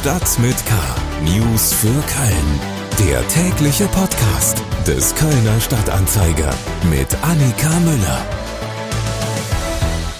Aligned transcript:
Stadt 0.00 0.38
mit 0.38 0.56
K. 0.64 0.74
News 1.24 1.74
für 1.74 1.88
Köln. 1.88 2.60
Der 3.06 3.28
tägliche 3.28 3.84
Podcast 3.88 4.62
des 4.86 5.14
Kölner 5.14 5.60
Stadtanzeiger 5.60 6.54
mit 6.88 7.14
Annika 7.22 7.68
Müller. 7.80 8.26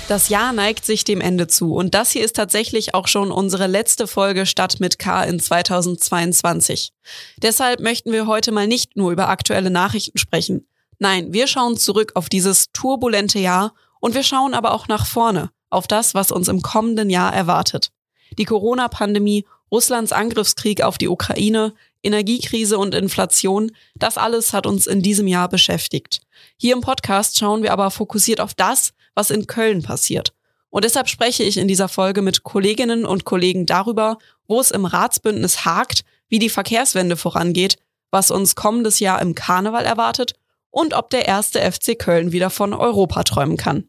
Das 0.06 0.28
Jahr 0.28 0.52
neigt 0.52 0.84
sich 0.84 1.04
dem 1.04 1.22
Ende 1.22 1.46
zu 1.46 1.74
und 1.74 1.94
das 1.94 2.10
hier 2.10 2.22
ist 2.22 2.36
tatsächlich 2.36 2.92
auch 2.92 3.08
schon 3.08 3.32
unsere 3.32 3.68
letzte 3.68 4.06
Folge 4.06 4.44
Stadt 4.44 4.80
mit 4.80 4.98
K 4.98 5.24
in 5.24 5.40
2022. 5.40 6.92
Deshalb 7.40 7.80
möchten 7.80 8.12
wir 8.12 8.26
heute 8.26 8.52
mal 8.52 8.66
nicht 8.66 8.98
nur 8.98 9.12
über 9.12 9.30
aktuelle 9.30 9.70
Nachrichten 9.70 10.18
sprechen. 10.18 10.66
Nein, 10.98 11.32
wir 11.32 11.46
schauen 11.46 11.78
zurück 11.78 12.12
auf 12.16 12.28
dieses 12.28 12.70
turbulente 12.74 13.38
Jahr 13.38 13.72
und 13.98 14.14
wir 14.14 14.24
schauen 14.24 14.52
aber 14.52 14.74
auch 14.74 14.88
nach 14.88 15.06
vorne, 15.06 15.48
auf 15.70 15.86
das, 15.86 16.12
was 16.12 16.32
uns 16.32 16.48
im 16.48 16.60
kommenden 16.60 17.08
Jahr 17.08 17.32
erwartet. 17.32 17.92
Die 18.38 18.44
Corona-Pandemie, 18.44 19.46
Russlands 19.70 20.12
Angriffskrieg 20.12 20.82
auf 20.82 20.98
die 20.98 21.08
Ukraine, 21.08 21.74
Energiekrise 22.02 22.78
und 22.78 22.94
Inflation, 22.94 23.72
das 23.94 24.18
alles 24.18 24.52
hat 24.52 24.66
uns 24.66 24.86
in 24.86 25.02
diesem 25.02 25.26
Jahr 25.26 25.48
beschäftigt. 25.48 26.20
Hier 26.56 26.74
im 26.74 26.80
Podcast 26.80 27.38
schauen 27.38 27.62
wir 27.62 27.72
aber 27.72 27.90
fokussiert 27.90 28.40
auf 28.40 28.54
das, 28.54 28.92
was 29.14 29.30
in 29.30 29.46
Köln 29.46 29.82
passiert. 29.82 30.32
Und 30.70 30.84
deshalb 30.84 31.08
spreche 31.08 31.42
ich 31.42 31.56
in 31.56 31.68
dieser 31.68 31.88
Folge 31.88 32.22
mit 32.22 32.42
Kolleginnen 32.42 33.04
und 33.04 33.24
Kollegen 33.24 33.66
darüber, 33.66 34.18
wo 34.46 34.60
es 34.60 34.70
im 34.70 34.84
Ratsbündnis 34.84 35.64
hakt, 35.64 36.02
wie 36.28 36.38
die 36.38 36.48
Verkehrswende 36.48 37.16
vorangeht, 37.16 37.76
was 38.10 38.30
uns 38.30 38.54
kommendes 38.54 39.00
Jahr 39.00 39.20
im 39.20 39.34
Karneval 39.34 39.84
erwartet 39.84 40.34
und 40.70 40.94
ob 40.94 41.10
der 41.10 41.26
erste 41.26 41.60
FC 41.60 41.98
Köln 41.98 42.32
wieder 42.32 42.50
von 42.50 42.72
Europa 42.72 43.24
träumen 43.24 43.56
kann. 43.56 43.84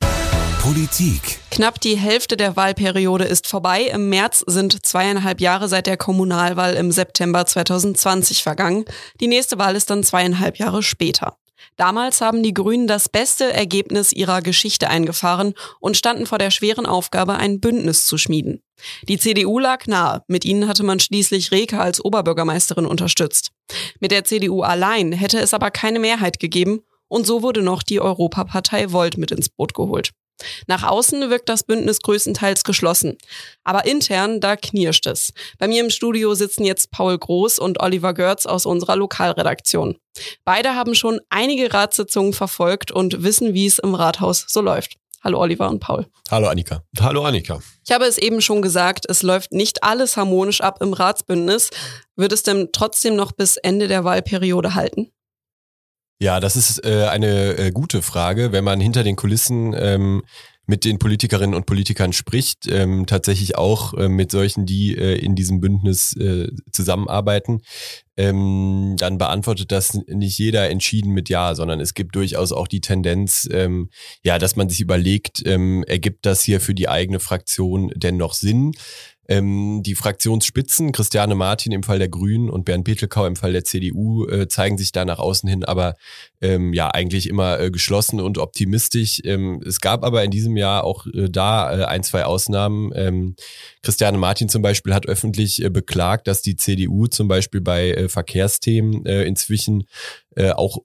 Politik. 0.62 1.40
Knapp 1.50 1.82
die 1.82 1.98
Hälfte 1.98 2.38
der 2.38 2.56
Wahlperiode 2.56 3.24
ist 3.24 3.48
vorbei. 3.48 3.82
Im 3.92 4.10
März 4.10 4.44
sind 4.46 4.86
zweieinhalb 4.86 5.42
Jahre 5.42 5.68
seit 5.68 5.88
der 5.88 5.98
Kommunalwahl 5.98 6.76
im 6.76 6.92
September 6.92 7.48
2020 7.48 8.44
vergangen. 8.44 8.86
Die 9.20 9.28
nächste 9.28 9.58
Wahl 9.58 9.76
ist 9.76 9.90
dann 9.90 10.04
zweieinhalb 10.04 10.60
Jahre 10.60 10.84
später. 10.84 11.36
Damals 11.78 12.22
haben 12.22 12.44
die 12.44 12.54
Grünen 12.54 12.86
das 12.86 13.10
beste 13.10 13.52
Ergebnis 13.52 14.14
ihrer 14.14 14.44
Geschichte 14.44 14.88
eingefahren 14.88 15.56
und 15.80 15.98
standen 15.98 16.28
vor 16.28 16.38
der 16.38 16.52
schweren 16.52 16.86
Aufgabe, 16.86 17.38
ein 17.38 17.60
Bündnis 17.60 18.06
zu 18.06 18.20
schmieden. 18.20 18.62
Die 19.08 19.18
CDU 19.18 19.58
lag 19.58 19.88
nahe. 19.88 20.22
Mit 20.28 20.46
ihnen 20.46 20.68
hatte 20.68 20.84
man 20.84 21.00
schließlich 21.00 21.52
Reke 21.52 21.80
als 21.80 22.06
Oberbürgermeisterin 22.06 22.86
unterstützt. 22.86 23.50
Mit 24.00 24.12
der 24.12 24.26
CDU 24.26 24.62
allein 24.62 25.12
hätte 25.12 25.40
es 25.40 25.56
aber 25.56 25.72
keine 25.72 25.98
Mehrheit 25.98 26.40
gegeben 26.40 26.84
und 27.08 27.26
so 27.26 27.42
wurde 27.42 27.64
noch 27.64 27.82
die 27.82 28.00
Europapartei 28.00 28.92
Volt 28.92 29.18
mit 29.18 29.32
ins 29.32 29.50
Boot 29.50 29.74
geholt. 29.74 30.12
Nach 30.68 30.84
außen 30.84 31.30
wirkt 31.30 31.50
das 31.50 31.64
Bündnis 31.64 32.00
größtenteils 32.00 32.64
geschlossen. 32.64 33.18
Aber 33.64 33.86
intern, 33.86 34.40
da 34.40 34.56
knirscht 34.56 35.06
es. 35.06 35.34
Bei 35.60 35.68
mir 35.68 35.84
im 35.84 35.90
Studio 35.90 36.34
sitzen 36.34 36.64
jetzt 36.64 36.92
Paul 36.92 37.18
Groß 37.18 37.60
und 37.60 37.82
Oliver 37.82 38.14
Görz 38.14 38.46
aus 38.46 38.66
unserer 38.66 38.96
Lokalredaktion. 38.96 39.98
Beide 40.44 40.76
haben 40.76 40.96
schon 40.96 41.20
einige 41.30 41.74
Ratssitzungen 41.74 42.34
verfolgt 42.34 42.92
und 42.92 43.24
wissen, 43.24 43.54
wie 43.54 43.68
es 43.68 43.80
im 43.80 43.96
Rathaus 43.96 44.46
so 44.48 44.62
läuft. 44.62 44.98
Hallo 45.24 45.40
Oliver 45.40 45.70
und 45.70 45.80
Paul. 45.80 46.08
Hallo 46.32 46.48
Annika. 46.48 46.84
Hallo 47.00 47.24
Annika. 47.24 47.60
Ich 47.86 47.92
habe 47.92 48.06
es 48.06 48.18
eben 48.18 48.42
schon 48.42 48.64
gesagt, 48.64 49.06
es 49.08 49.22
läuft 49.22 49.52
nicht 49.52 49.84
alles 49.84 50.18
harmonisch 50.18 50.62
ab 50.62 50.82
im 50.82 50.94
Ratsbündnis. 50.94 51.70
Wird 52.16 52.34
es 52.34 52.42
denn 52.42 52.70
trotzdem 52.72 53.16
noch 53.16 53.32
bis 53.32 53.58
Ende 53.58 53.88
der 53.88 54.04
Wahlperiode 54.04 54.74
halten? 54.74 55.12
Ja, 56.22 56.40
das 56.40 56.56
ist 56.56 56.86
äh, 56.86 57.08
eine 57.08 57.58
äh, 57.58 57.72
gute 57.72 58.04
Frage, 58.04 58.52
wenn 58.52 58.64
man 58.64 58.80
hinter 58.80 59.04
den 59.04 59.16
Kulissen 59.16 59.74
ähm, 59.76 60.22
mit 60.68 60.86
den 60.86 61.00
Politikerinnen 61.00 61.56
und 61.56 61.66
Politikern 61.66 62.14
spricht, 62.14 62.68
ähm, 62.68 63.08
tatsächlich 63.08 63.58
auch 63.58 63.96
äh, 63.96 64.08
mit 64.08 64.30
solchen, 64.30 64.68
die 64.68 64.96
äh, 64.96 65.16
in 65.16 65.34
diesem 65.34 65.62
Bündnis 65.62 66.16
äh, 66.18 66.50
zusammenarbeiten, 66.72 67.64
ähm, 68.18 68.98
dann 69.00 69.18
beantwortet 69.18 69.72
das 69.72 69.96
nicht 70.06 70.38
jeder 70.38 70.70
entschieden 70.70 71.12
mit 71.12 71.28
Ja, 71.28 71.56
sondern 71.56 71.80
es 71.80 71.96
gibt 71.96 72.16
durchaus 72.16 72.52
auch 72.52 72.68
die 72.68 72.82
Tendenz, 72.82 73.50
ähm, 73.52 73.90
ja, 74.24 74.38
dass 74.38 74.56
man 74.56 74.70
sich 74.70 74.80
überlegt, 74.80 75.42
ähm, 75.48 75.84
ergibt 75.88 76.28
das 76.28 76.44
hier 76.44 76.62
für 76.62 76.76
die 76.76 76.88
eigene 76.88 77.20
Fraktion 77.20 77.92
denn 77.96 78.18
noch 78.18 78.36
Sinn? 78.36 78.74
Ähm, 79.28 79.82
die 79.84 79.96
Fraktionsspitzen, 79.96 80.92
Christiane 80.92 81.36
Martin 81.36 81.72
im 81.72 81.84
Fall 81.84 82.00
der 82.00 82.10
Grünen 82.10 82.50
und 82.50 82.66
Bernd 82.66 82.84
Petelkau 82.84 83.26
im 83.26 83.36
Fall 83.36 83.54
der 83.54 83.64
CDU, 83.64 84.28
äh, 84.28 84.48
zeigen 84.48 84.78
sich 84.78 84.92
da 84.92 85.06
nach 85.06 85.20
außen 85.20 85.48
hin 85.48 85.64
aber 85.64 85.96
ähm, 86.42 86.74
ja 86.74 86.90
eigentlich 86.90 87.28
immer 87.28 87.60
äh, 87.60 87.72
geschlossen 87.72 88.20
und 88.20 88.38
optimistisch. 88.38 89.22
Ähm, 89.24 89.62
es 89.66 89.80
gab 89.80 90.04
aber 90.04 90.24
in 90.24 90.32
diesem 90.32 90.58
Jahr 90.58 90.84
auch 90.84 91.06
äh, 91.08 91.30
da 91.30 91.80
äh, 91.80 91.86
ein, 91.86 92.04
zwei 92.04 92.26
Ausnahmen. 92.26 92.92
Ähm, 92.96 93.36
Christiane 93.84 94.18
Martin 94.18 94.50
zum 94.50 94.62
Beispiel 94.62 94.94
hat 94.94 95.06
öffentlich 95.06 95.64
äh, 95.64 95.70
beklagt, 95.70 96.28
dass 96.28 96.42
die 96.42 96.56
CDU 96.56 97.08
zum 97.08 97.28
Beispiel 97.28 97.62
bei 97.62 97.92
äh, 97.92 98.10
Verkehrsthemen 98.10 99.06
inzwischen 99.06 99.86
auch 100.56 100.78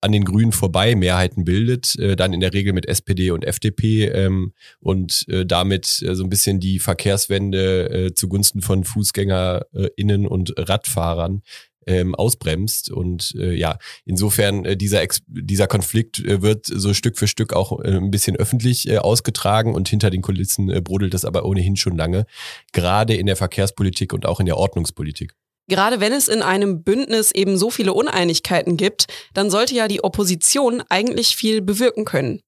an 0.00 0.12
den 0.12 0.24
Grünen 0.24 0.52
vorbei 0.52 0.94
Mehrheiten 0.94 1.44
bildet, 1.44 1.98
äh, 1.98 2.16
dann 2.16 2.32
in 2.32 2.40
der 2.40 2.52
Regel 2.52 2.72
mit 2.72 2.86
SPD 2.86 3.30
und 3.30 3.44
FDP 3.44 4.06
ähm, 4.06 4.52
und 4.80 5.26
äh, 5.28 5.44
damit 5.44 6.02
äh, 6.02 6.14
so 6.14 6.24
ein 6.24 6.30
bisschen 6.30 6.60
die 6.60 6.78
Verkehrswende 6.78 7.90
äh, 7.90 8.14
zugunsten 8.14 8.62
von 8.62 8.84
FußgängerInnen 8.84 10.26
und 10.26 10.54
Radfahrern 10.56 11.42
ähm, 11.86 12.14
ausbremst. 12.14 12.90
Und 12.90 13.34
äh, 13.38 13.54
ja, 13.54 13.78
insofern 14.04 14.64
äh, 14.64 14.76
dieser, 14.76 15.02
Ex 15.02 15.22
dieser 15.26 15.66
Konflikt 15.66 16.20
äh, 16.20 16.42
wird 16.42 16.66
so 16.66 16.94
Stück 16.94 17.18
für 17.18 17.28
Stück 17.28 17.52
auch 17.52 17.80
äh, 17.80 17.96
ein 17.96 18.10
bisschen 18.10 18.36
öffentlich 18.36 18.88
äh, 18.88 18.98
ausgetragen 18.98 19.74
und 19.74 19.88
hinter 19.88 20.10
den 20.10 20.22
Kulissen 20.22 20.70
äh, 20.70 20.80
brodelt 20.80 21.14
das 21.14 21.24
aber 21.24 21.44
ohnehin 21.44 21.76
schon 21.76 21.96
lange, 21.96 22.26
gerade 22.72 23.14
in 23.14 23.26
der 23.26 23.36
Verkehrspolitik 23.36 24.12
und 24.12 24.26
auch 24.26 24.40
in 24.40 24.46
der 24.46 24.56
Ordnungspolitik. 24.56 25.34
Gerade 25.70 26.00
wenn 26.00 26.12
es 26.12 26.26
in 26.26 26.42
einem 26.42 26.82
Bündnis 26.82 27.30
eben 27.30 27.56
so 27.56 27.70
viele 27.70 27.92
Uneinigkeiten 27.92 28.76
gibt, 28.76 29.06
dann 29.34 29.50
sollte 29.50 29.72
ja 29.72 29.86
die 29.86 30.02
Opposition 30.02 30.82
eigentlich 30.88 31.36
viel 31.36 31.62
bewirken 31.62 32.04
können. 32.04 32.40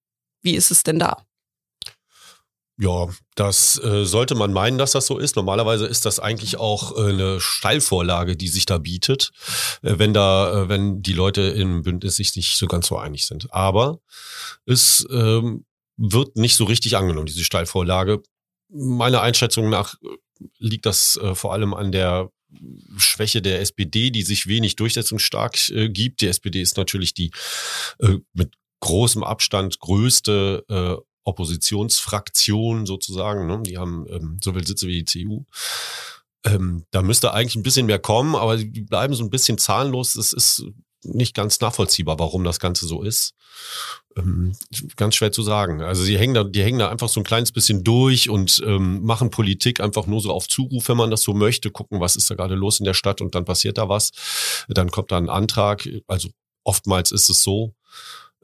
Wie 0.42 0.56
ist 0.56 0.72
es 0.72 0.82
denn 0.82 0.98
da? 0.98 1.24
Ja, 2.78 3.08
das 3.36 3.80
äh, 3.84 4.04
sollte 4.04 4.34
man 4.34 4.52
meinen, 4.52 4.76
dass 4.76 4.90
das 4.90 5.06
so 5.06 5.18
ist. 5.18 5.36
Normalerweise 5.36 5.86
ist 5.86 6.04
das 6.04 6.18
eigentlich 6.18 6.56
auch 6.56 6.96
äh, 6.96 7.10
eine 7.10 7.40
Steilvorlage, 7.40 8.36
die 8.36 8.48
sich 8.48 8.66
da 8.66 8.78
bietet, 8.78 9.30
äh, 9.82 9.98
wenn 9.98 10.12
da, 10.12 10.64
äh, 10.64 10.68
wenn 10.68 11.00
die 11.00 11.12
Leute 11.12 11.42
im 11.42 11.82
Bündnis 11.82 12.16
sich 12.16 12.34
nicht 12.34 12.56
so 12.56 12.66
ganz 12.66 12.88
so 12.88 12.98
einig 12.98 13.24
sind. 13.26 13.52
Aber 13.54 14.00
es 14.66 15.06
ähm, 15.12 15.64
wird 15.96 16.34
nicht 16.36 16.56
so 16.56 16.64
richtig 16.64 16.96
angenommen, 16.96 17.26
diese 17.26 17.44
Steilvorlage. 17.44 18.20
Meiner 18.68 19.20
Einschätzung 19.20 19.70
nach 19.70 19.94
äh, 20.02 20.08
liegt 20.58 20.86
das 20.86 21.16
äh, 21.18 21.36
vor 21.36 21.52
allem 21.52 21.74
an 21.74 21.92
der 21.92 22.30
Schwäche 22.96 23.42
der 23.42 23.60
SPD, 23.60 24.10
die 24.10 24.22
sich 24.22 24.46
wenig 24.46 24.76
durchsetzungsstark 24.76 25.70
äh, 25.70 25.88
gibt. 25.88 26.20
Die 26.20 26.28
SPD 26.28 26.60
ist 26.60 26.76
natürlich 26.76 27.14
die 27.14 27.30
äh, 27.98 28.18
mit 28.32 28.54
großem 28.80 29.22
Abstand 29.22 29.78
größte 29.80 30.64
äh, 30.68 30.96
Oppositionsfraktion 31.24 32.86
sozusagen. 32.86 33.46
Ne? 33.46 33.62
Die 33.64 33.78
haben 33.78 34.06
ähm, 34.10 34.40
so 34.42 34.52
viele 34.52 34.66
Sitze 34.66 34.88
wie 34.88 34.98
die 34.98 35.04
CDU. 35.04 35.44
Ähm, 36.44 36.84
da 36.90 37.02
müsste 37.02 37.32
eigentlich 37.32 37.54
ein 37.54 37.62
bisschen 37.62 37.86
mehr 37.86 38.00
kommen, 38.00 38.34
aber 38.34 38.56
die 38.56 38.82
bleiben 38.82 39.14
so 39.14 39.22
ein 39.22 39.30
bisschen 39.30 39.58
zahlenlos. 39.58 40.16
Es 40.16 40.32
ist 40.32 40.64
nicht 41.04 41.34
ganz 41.34 41.60
nachvollziehbar, 41.60 42.18
warum 42.18 42.44
das 42.44 42.60
Ganze 42.60 42.86
so 42.86 43.02
ist. 43.02 43.34
Ähm, 44.16 44.52
ganz 44.96 45.14
schwer 45.14 45.32
zu 45.32 45.42
sagen. 45.42 45.82
Also 45.82 46.02
sie 46.02 46.18
hängen 46.18 46.34
da, 46.34 46.44
die 46.44 46.62
hängen 46.62 46.78
da 46.78 46.88
einfach 46.88 47.08
so 47.08 47.20
ein 47.20 47.24
kleines 47.24 47.52
bisschen 47.52 47.84
durch 47.84 48.28
und 48.28 48.62
ähm, 48.66 49.02
machen 49.02 49.30
Politik 49.30 49.80
einfach 49.80 50.06
nur 50.06 50.20
so 50.20 50.32
auf 50.32 50.48
Zuruf, 50.48 50.88
wenn 50.88 50.96
man 50.96 51.10
das 51.10 51.22
so 51.22 51.34
möchte, 51.34 51.70
gucken, 51.70 52.00
was 52.00 52.16
ist 52.16 52.30
da 52.30 52.34
gerade 52.34 52.54
los 52.54 52.80
in 52.80 52.84
der 52.84 52.94
Stadt 52.94 53.20
und 53.20 53.34
dann 53.34 53.44
passiert 53.44 53.78
da 53.78 53.88
was. 53.88 54.10
Dann 54.68 54.90
kommt 54.90 55.12
da 55.12 55.18
ein 55.18 55.30
Antrag. 55.30 55.88
Also 56.06 56.28
oftmals 56.64 57.12
ist 57.12 57.28
es 57.28 57.42
so. 57.42 57.74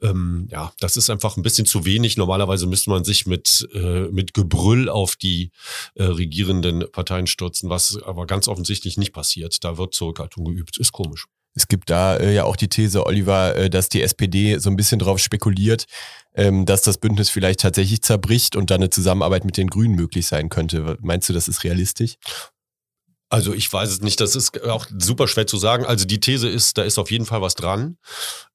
Ähm, 0.01 0.47
ja, 0.49 0.71
das 0.79 0.97
ist 0.97 1.09
einfach 1.09 1.35
ein 1.37 1.43
bisschen 1.43 1.65
zu 1.65 1.85
wenig. 1.85 2.17
Normalerweise 2.17 2.67
müsste 2.67 2.89
man 2.89 3.03
sich 3.03 3.25
mit, 3.25 3.67
äh, 3.73 4.07
mit 4.07 4.33
Gebrüll 4.33 4.89
auf 4.89 5.15
die 5.15 5.51
äh, 5.95 6.03
regierenden 6.03 6.85
Parteien 6.91 7.27
stürzen, 7.27 7.69
was 7.69 8.01
aber 8.03 8.25
ganz 8.25 8.47
offensichtlich 8.47 8.97
nicht 8.97 9.11
passiert. 9.11 9.63
Da 9.63 9.77
wird 9.77 9.93
Zurückhaltung 9.93 10.45
geübt. 10.45 10.77
Ist 10.77 10.93
komisch. 10.93 11.25
Es 11.59 11.67
gibt 11.67 11.89
da 11.89 12.15
äh, 12.15 12.33
ja 12.33 12.45
auch 12.45 12.55
die 12.55 12.69
These, 12.69 13.05
Oliver, 13.05 13.53
äh, 13.53 13.69
dass 13.69 13.89
die 13.89 14.01
SPD 14.01 14.59
so 14.59 14.69
ein 14.69 14.77
bisschen 14.77 14.99
darauf 14.99 15.19
spekuliert, 15.19 15.87
ähm, 16.33 16.65
dass 16.65 16.83
das 16.83 16.97
Bündnis 16.97 17.29
vielleicht 17.29 17.59
tatsächlich 17.59 18.01
zerbricht 18.01 18.55
und 18.55 18.71
dann 18.71 18.79
eine 18.79 18.89
Zusammenarbeit 18.89 19.43
mit 19.43 19.57
den 19.57 19.67
Grünen 19.67 19.93
möglich 19.93 20.25
sein 20.25 20.47
könnte. 20.47 20.97
Meinst 21.01 21.27
du, 21.27 21.33
das 21.33 21.49
ist 21.49 21.65
realistisch? 21.65 22.15
Also 23.27 23.53
ich 23.53 23.71
weiß 23.71 23.91
es 23.91 23.99
nicht, 23.99 24.21
das 24.21 24.37
ist 24.37 24.63
auch 24.63 24.87
super 24.97 25.27
schwer 25.27 25.47
zu 25.47 25.57
sagen. 25.57 25.85
Also 25.85 26.05
die 26.05 26.21
These 26.21 26.47
ist, 26.47 26.77
da 26.77 26.83
ist 26.83 26.97
auf 26.97 27.11
jeden 27.11 27.25
Fall 27.25 27.41
was 27.41 27.55
dran. 27.55 27.97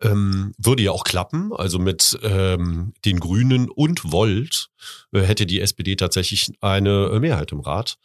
Ähm, 0.01 0.55
würde 0.57 0.83
ja 0.83 0.93
auch 0.93 1.05
klappen. 1.05 1.53
Also 1.53 1.79
mit 1.79 2.19
ähm, 2.23 2.95
den 3.05 3.21
Grünen 3.21 3.69
und 3.69 4.11
Volt 4.13 4.71
äh, 5.13 5.21
hätte 5.21 5.45
die 5.45 5.61
SPD 5.61 5.95
tatsächlich 5.95 6.53
eine 6.63 7.21
Mehrheit 7.21 7.53
im 7.53 7.61
Rat. 7.61 7.97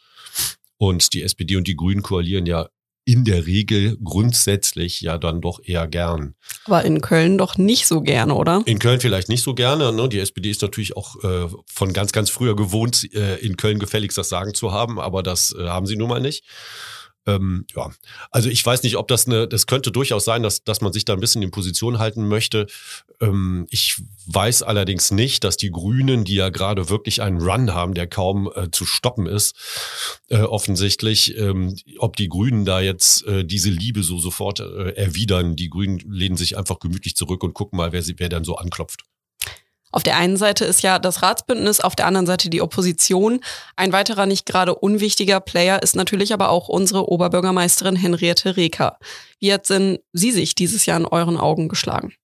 Und 0.76 1.14
die 1.14 1.22
SPD 1.22 1.56
und 1.56 1.66
die 1.66 1.76
Grünen 1.76 2.02
koalieren 2.02 2.44
ja 2.44 2.68
in 3.04 3.24
der 3.24 3.46
Regel 3.46 3.96
grundsätzlich 4.02 5.00
ja 5.00 5.18
dann 5.18 5.40
doch 5.40 5.60
eher 5.64 5.88
gern. 5.88 6.34
Aber 6.64 6.84
in 6.84 7.00
Köln 7.00 7.38
doch 7.38 7.56
nicht 7.56 7.86
so 7.86 8.02
gerne, 8.02 8.34
oder? 8.34 8.62
In 8.66 8.78
Köln 8.78 9.00
vielleicht 9.00 9.28
nicht 9.28 9.42
so 9.42 9.54
gerne. 9.54 9.92
Ne? 9.92 10.08
Die 10.08 10.18
SPD 10.18 10.50
ist 10.50 10.62
natürlich 10.62 10.96
auch 10.96 11.16
äh, 11.24 11.48
von 11.66 11.92
ganz, 11.92 12.12
ganz 12.12 12.30
früher 12.30 12.54
gewohnt, 12.54 13.12
äh, 13.14 13.36
in 13.36 13.56
Köln 13.56 13.78
gefälligst 13.78 14.18
das 14.18 14.28
Sagen 14.28 14.54
zu 14.54 14.72
haben, 14.72 15.00
aber 15.00 15.22
das 15.22 15.54
äh, 15.58 15.66
haben 15.66 15.86
sie 15.86 15.96
nun 15.96 16.08
mal 16.08 16.20
nicht. 16.20 16.44
Ähm, 17.30 17.66
ja, 17.74 17.90
also 18.30 18.48
ich 18.48 18.64
weiß 18.64 18.82
nicht, 18.82 18.96
ob 18.96 19.08
das 19.08 19.26
eine, 19.26 19.46
das 19.46 19.66
könnte 19.66 19.92
durchaus 19.92 20.24
sein, 20.24 20.42
dass, 20.42 20.64
dass 20.64 20.80
man 20.80 20.92
sich 20.92 21.04
da 21.04 21.12
ein 21.12 21.20
bisschen 21.20 21.42
in 21.42 21.50
Position 21.50 21.98
halten 21.98 22.26
möchte. 22.26 22.66
Ähm, 23.20 23.66
ich 23.70 24.00
weiß 24.26 24.62
allerdings 24.62 25.10
nicht, 25.10 25.44
dass 25.44 25.56
die 25.56 25.70
Grünen, 25.70 26.24
die 26.24 26.34
ja 26.34 26.48
gerade 26.48 26.88
wirklich 26.88 27.22
einen 27.22 27.40
Run 27.40 27.74
haben, 27.74 27.94
der 27.94 28.06
kaum 28.06 28.50
äh, 28.54 28.70
zu 28.70 28.84
stoppen 28.84 29.26
ist, 29.26 29.56
äh, 30.28 30.38
offensichtlich, 30.38 31.36
ähm, 31.36 31.76
ob 31.98 32.16
die 32.16 32.28
Grünen 32.28 32.64
da 32.64 32.80
jetzt 32.80 33.26
äh, 33.26 33.44
diese 33.44 33.70
Liebe 33.70 34.02
so 34.02 34.18
sofort 34.18 34.60
äh, 34.60 34.90
erwidern. 34.94 35.56
Die 35.56 35.70
Grünen 35.70 35.98
lehnen 35.98 36.36
sich 36.36 36.56
einfach 36.56 36.78
gemütlich 36.78 37.16
zurück 37.16 37.42
und 37.42 37.54
gucken 37.54 37.76
mal, 37.76 37.92
wer, 37.92 38.02
sie, 38.02 38.18
wer 38.18 38.28
dann 38.28 38.44
so 38.44 38.56
anklopft. 38.56 39.04
Auf 39.92 40.02
der 40.02 40.16
einen 40.16 40.36
Seite 40.36 40.64
ist 40.64 40.82
ja 40.82 40.98
das 40.98 41.22
Ratsbündnis, 41.22 41.80
auf 41.80 41.96
der 41.96 42.06
anderen 42.06 42.26
Seite 42.26 42.50
die 42.50 42.62
Opposition. 42.62 43.40
Ein 43.76 43.92
weiterer 43.92 44.26
nicht 44.26 44.46
gerade 44.46 44.74
unwichtiger 44.74 45.40
Player 45.40 45.82
ist 45.82 45.96
natürlich 45.96 46.32
aber 46.32 46.50
auch 46.50 46.68
unsere 46.68 47.10
Oberbürgermeisterin 47.10 47.96
Henriette 47.96 48.56
Reker. 48.56 48.98
Wie 49.40 49.52
hat 49.52 49.68
denn 49.68 49.98
sie 50.12 50.30
sich 50.30 50.54
dieses 50.54 50.86
Jahr 50.86 50.98
in 50.98 51.06
euren 51.06 51.36
Augen 51.36 51.68
geschlagen? 51.68 52.14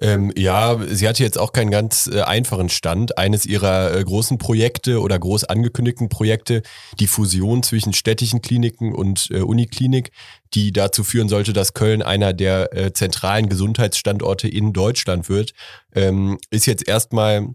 Ähm, 0.00 0.32
ja, 0.34 0.78
sie 0.88 1.06
hatte 1.06 1.22
jetzt 1.22 1.38
auch 1.38 1.52
keinen 1.52 1.70
ganz 1.70 2.08
äh, 2.10 2.22
einfachen 2.22 2.70
Stand. 2.70 3.18
Eines 3.18 3.44
ihrer 3.44 3.94
äh, 3.94 4.02
großen 4.02 4.38
Projekte 4.38 5.00
oder 5.00 5.18
groß 5.18 5.44
angekündigten 5.44 6.08
Projekte, 6.08 6.62
die 6.98 7.06
Fusion 7.06 7.62
zwischen 7.62 7.92
städtischen 7.92 8.40
Kliniken 8.40 8.94
und 8.94 9.28
äh, 9.30 9.40
Uniklinik, 9.40 10.10
die 10.54 10.72
dazu 10.72 11.04
führen 11.04 11.28
sollte, 11.28 11.52
dass 11.52 11.74
Köln 11.74 12.02
einer 12.02 12.32
der 12.32 12.76
äh, 12.76 12.92
zentralen 12.92 13.48
Gesundheitsstandorte 13.48 14.48
in 14.48 14.72
Deutschland 14.72 15.28
wird, 15.28 15.52
ähm, 15.94 16.38
ist 16.50 16.66
jetzt 16.66 16.86
erstmal 16.86 17.54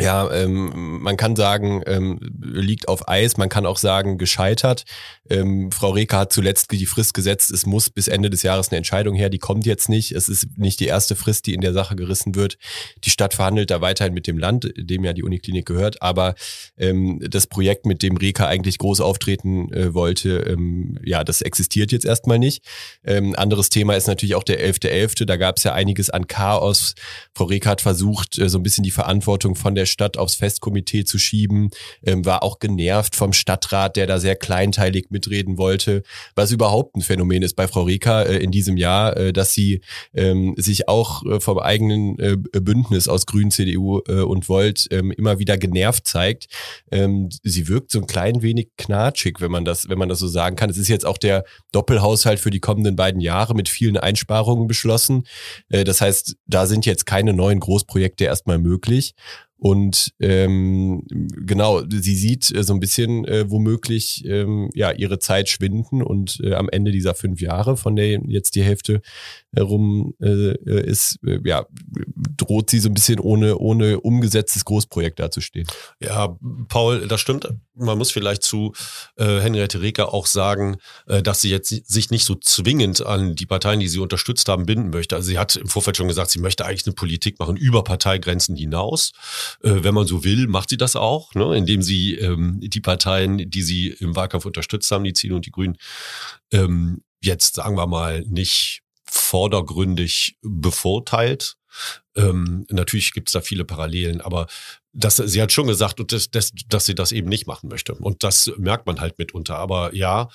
ja, 0.00 0.28
ähm, 0.32 1.00
man 1.02 1.16
kann 1.16 1.36
sagen, 1.36 1.82
ähm, 1.86 2.18
liegt 2.40 2.88
auf 2.88 3.08
Eis, 3.08 3.36
man 3.36 3.48
kann 3.48 3.64
auch 3.64 3.78
sagen, 3.78 4.18
gescheitert. 4.18 4.84
Ähm, 5.30 5.70
Frau 5.70 5.90
Reker 5.90 6.18
hat 6.18 6.32
zuletzt 6.32 6.72
die 6.72 6.86
Frist 6.86 7.14
gesetzt, 7.14 7.52
es 7.52 7.64
muss 7.64 7.90
bis 7.90 8.08
Ende 8.08 8.28
des 8.28 8.42
Jahres 8.42 8.70
eine 8.70 8.78
Entscheidung 8.78 9.14
her, 9.14 9.30
die 9.30 9.38
kommt 9.38 9.66
jetzt 9.66 9.88
nicht. 9.88 10.10
Es 10.10 10.28
ist 10.28 10.58
nicht 10.58 10.80
die 10.80 10.86
erste 10.86 11.14
Frist, 11.14 11.46
die 11.46 11.54
in 11.54 11.60
der 11.60 11.72
Sache 11.72 11.94
gerissen 11.94 12.34
wird. 12.34 12.58
Die 13.04 13.10
Stadt 13.10 13.34
verhandelt 13.34 13.70
da 13.70 13.80
weiterhin 13.80 14.14
mit 14.14 14.26
dem 14.26 14.36
Land, 14.36 14.72
dem 14.76 15.04
ja 15.04 15.12
die 15.12 15.22
Uniklinik 15.22 15.64
gehört, 15.64 16.02
aber 16.02 16.34
ähm, 16.76 17.20
das 17.22 17.46
Projekt, 17.46 17.86
mit 17.86 18.02
dem 18.02 18.16
Reker 18.16 18.48
eigentlich 18.48 18.78
groß 18.78 19.00
auftreten 19.00 19.72
äh, 19.72 19.94
wollte, 19.94 20.38
ähm, 20.38 20.98
ja, 21.04 21.22
das 21.22 21.40
existiert 21.40 21.92
jetzt 21.92 22.04
erstmal 22.04 22.38
nicht. 22.38 22.64
Ähm, 23.04 23.34
anderes 23.36 23.68
Thema 23.68 23.94
ist 23.94 24.08
natürlich 24.08 24.34
auch 24.34 24.42
der 24.42 24.60
11.11., 24.60 25.20
.11. 25.20 25.24
da 25.26 25.36
gab 25.36 25.58
es 25.58 25.64
ja 25.64 25.72
einiges 25.72 26.10
an 26.10 26.26
Chaos. 26.26 26.94
Frau 27.34 27.44
Reker 27.44 27.70
hat 27.70 27.80
versucht, 27.80 28.38
äh, 28.38 28.48
so 28.48 28.58
ein 28.58 28.62
bisschen 28.62 28.84
die 28.84 28.90
Verantwortung 28.90 29.54
von 29.54 29.74
der 29.74 29.83
der 29.84 29.86
Stadt 29.86 30.16
aufs 30.16 30.34
Festkomitee 30.34 31.04
zu 31.04 31.18
schieben, 31.18 31.70
ähm, 32.04 32.24
war 32.24 32.42
auch 32.42 32.58
genervt 32.58 33.14
vom 33.14 33.32
Stadtrat, 33.32 33.96
der 33.96 34.06
da 34.06 34.18
sehr 34.18 34.34
kleinteilig 34.34 35.10
mitreden 35.10 35.58
wollte, 35.58 36.02
was 36.34 36.52
überhaupt 36.52 36.96
ein 36.96 37.02
Phänomen 37.02 37.42
ist 37.42 37.54
bei 37.54 37.68
Frau 37.68 37.82
Reka 37.82 38.22
äh, 38.22 38.38
in 38.38 38.50
diesem 38.50 38.78
Jahr, 38.78 39.16
äh, 39.16 39.32
dass 39.32 39.52
sie 39.52 39.82
ähm, 40.14 40.54
sich 40.56 40.88
auch 40.88 41.24
äh, 41.26 41.40
vom 41.40 41.58
eigenen 41.58 42.18
äh, 42.18 42.36
Bündnis 42.36 43.08
aus 43.08 43.26
Grün, 43.26 43.50
CDU 43.50 44.00
äh, 44.08 44.22
und 44.22 44.48
Volt 44.48 44.88
ähm, 44.90 45.10
immer 45.10 45.38
wieder 45.38 45.58
genervt 45.58 46.08
zeigt. 46.08 46.46
Ähm, 46.90 47.28
sie 47.42 47.68
wirkt 47.68 47.90
so 47.90 48.00
ein 48.00 48.06
klein 48.06 48.40
wenig 48.40 48.68
knatschig, 48.78 49.40
wenn 49.40 49.50
man 49.50 49.64
das, 49.66 49.88
wenn 49.88 49.98
man 49.98 50.08
das 50.08 50.18
so 50.18 50.28
sagen 50.28 50.56
kann. 50.56 50.70
Es 50.70 50.78
ist 50.78 50.88
jetzt 50.88 51.04
auch 51.04 51.18
der 51.18 51.44
Doppelhaushalt 51.72 52.40
für 52.40 52.50
die 52.50 52.60
kommenden 52.60 52.96
beiden 52.96 53.20
Jahre 53.20 53.54
mit 53.54 53.68
vielen 53.68 53.98
Einsparungen 53.98 54.66
beschlossen. 54.66 55.26
Äh, 55.68 55.84
das 55.84 56.00
heißt, 56.00 56.36
da 56.46 56.66
sind 56.66 56.86
jetzt 56.86 57.04
keine 57.04 57.34
neuen 57.34 57.60
Großprojekte 57.60 58.24
erstmal 58.24 58.58
möglich. 58.58 59.14
Und 59.56 60.12
ähm, 60.20 61.04
genau, 61.08 61.82
sie 61.88 62.16
sieht 62.16 62.54
äh, 62.54 62.62
so 62.62 62.74
ein 62.74 62.80
bisschen 62.80 63.24
äh, 63.24 63.50
womöglich 63.50 64.24
ähm, 64.26 64.68
ja 64.74 64.90
ihre 64.90 65.18
Zeit 65.18 65.48
schwinden 65.48 66.02
und 66.02 66.40
äh, 66.42 66.54
am 66.54 66.68
Ende 66.68 66.90
dieser 66.90 67.14
fünf 67.14 67.40
Jahre, 67.40 67.76
von 67.76 67.96
der 67.96 68.20
jetzt 68.26 68.56
die 68.56 68.62
Hälfte 68.62 69.00
herum 69.56 70.14
äh, 70.20 70.54
ist, 70.82 71.18
äh, 71.24 71.40
ja, 71.44 71.66
droht 72.36 72.70
sie 72.70 72.78
so 72.78 72.88
ein 72.88 72.94
bisschen 72.94 73.20
ohne, 73.20 73.58
ohne 73.58 74.00
umgesetztes 74.00 74.64
Großprojekt 74.64 75.18
dazustehen. 75.18 75.66
Ja, 76.00 76.36
Paul, 76.68 77.06
das 77.06 77.20
stimmt. 77.20 77.48
Man 77.74 77.98
muss 77.98 78.10
vielleicht 78.10 78.42
zu 78.42 78.72
äh, 79.16 79.40
Henriette 79.40 79.80
Reker 79.80 80.14
auch 80.14 80.26
sagen, 80.26 80.76
äh, 81.06 81.22
dass 81.22 81.40
sie 81.40 81.50
jetzt 81.50 81.68
sich 81.68 82.10
nicht 82.10 82.24
so 82.24 82.34
zwingend 82.36 83.04
an 83.04 83.34
die 83.34 83.46
Parteien, 83.46 83.80
die 83.80 83.88
sie 83.88 83.98
unterstützt 83.98 84.48
haben, 84.48 84.66
binden 84.66 84.90
möchte. 84.90 85.16
Also 85.16 85.28
sie 85.28 85.38
hat 85.38 85.56
im 85.56 85.66
Vorfeld 85.66 85.96
schon 85.96 86.08
gesagt, 86.08 86.30
sie 86.30 86.38
möchte 86.38 86.64
eigentlich 86.64 86.86
eine 86.86 86.94
Politik 86.94 87.38
machen 87.38 87.56
über 87.56 87.82
Parteigrenzen 87.82 88.56
hinaus. 88.56 89.12
Äh, 89.62 89.82
wenn 89.82 89.94
man 89.94 90.06
so 90.06 90.24
will, 90.24 90.46
macht 90.46 90.70
sie 90.70 90.76
das 90.76 90.96
auch, 90.96 91.34
ne? 91.34 91.56
indem 91.56 91.82
sie 91.82 92.14
ähm, 92.14 92.60
die 92.62 92.80
Parteien, 92.80 93.50
die 93.50 93.62
sie 93.62 93.88
im 93.88 94.14
Wahlkampf 94.14 94.46
unterstützt 94.46 94.90
haben, 94.90 95.04
die 95.04 95.12
CDU 95.12 95.36
und 95.36 95.46
die 95.46 95.50
Grünen, 95.50 95.76
ähm, 96.52 97.02
jetzt 97.20 97.56
sagen 97.56 97.76
wir 97.76 97.86
mal 97.86 98.22
nicht 98.28 98.83
vordergründig 99.14 100.36
bevorteilt. 100.42 101.56
Ähm, 102.16 102.66
natürlich 102.70 103.12
gibt 103.12 103.28
es 103.28 103.32
da 103.32 103.40
viele 103.40 103.64
Parallelen, 103.64 104.20
aber 104.20 104.46
das, 104.92 105.16
sie 105.16 105.42
hat 105.42 105.52
schon 105.52 105.66
gesagt, 105.66 106.00
dass, 106.12 106.30
dass, 106.30 106.52
dass 106.68 106.84
sie 106.84 106.94
das 106.94 107.10
eben 107.12 107.28
nicht 107.28 107.46
machen 107.46 107.68
möchte. 107.68 107.94
Und 107.94 108.22
das 108.22 108.52
merkt 108.58 108.86
man 108.86 109.00
halt 109.00 109.18
mitunter. 109.18 109.56
Aber 109.58 109.94
ja, 109.94 110.28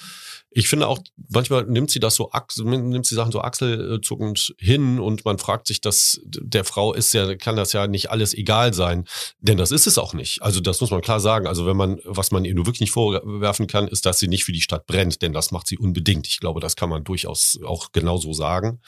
ich 0.51 0.67
finde 0.67 0.87
auch, 0.87 0.99
manchmal 1.29 1.65
nimmt 1.65 1.91
sie 1.91 1.99
das 1.99 2.15
so, 2.15 2.31
nimmt 2.57 3.05
sie 3.05 3.13
Sachen 3.13 3.31
so 3.31 3.41
achselzuckend 3.41 4.55
hin 4.57 4.99
und 4.99 5.23
man 5.23 5.37
fragt 5.37 5.67
sich, 5.67 5.79
dass 5.79 6.21
der 6.23 6.63
Frau 6.63 6.93
ist 6.93 7.13
ja, 7.13 7.35
kann 7.35 7.55
das 7.55 7.71
ja 7.73 7.85
nicht 7.85 8.09
alles 8.09 8.33
egal 8.33 8.73
sein. 8.73 9.05
Denn 9.39 9.57
das 9.57 9.71
ist 9.71 9.85
es 9.85 9.99
auch 9.99 10.13
nicht. 10.13 10.41
Also 10.41 10.59
das 10.59 10.81
muss 10.81 10.89
man 10.89 11.01
klar 11.01 11.19
sagen. 11.19 11.45
Also 11.45 11.67
wenn 11.67 11.77
man, 11.77 11.99
was 12.03 12.31
man 12.31 12.45
ihr 12.45 12.55
nur 12.55 12.65
wirklich 12.65 12.81
nicht 12.81 12.91
vorwerfen 12.91 13.67
kann, 13.67 13.87
ist, 13.87 14.07
dass 14.07 14.17
sie 14.17 14.27
nicht 14.27 14.43
für 14.43 14.51
die 14.51 14.61
Stadt 14.61 14.87
brennt, 14.87 15.21
denn 15.21 15.33
das 15.33 15.51
macht 15.51 15.67
sie 15.67 15.77
unbedingt. 15.77 16.27
Ich 16.27 16.39
glaube, 16.39 16.59
das 16.59 16.75
kann 16.75 16.89
man 16.89 17.03
durchaus 17.03 17.59
auch 17.63 17.91
genauso 17.91 18.33
sagen. 18.33 18.79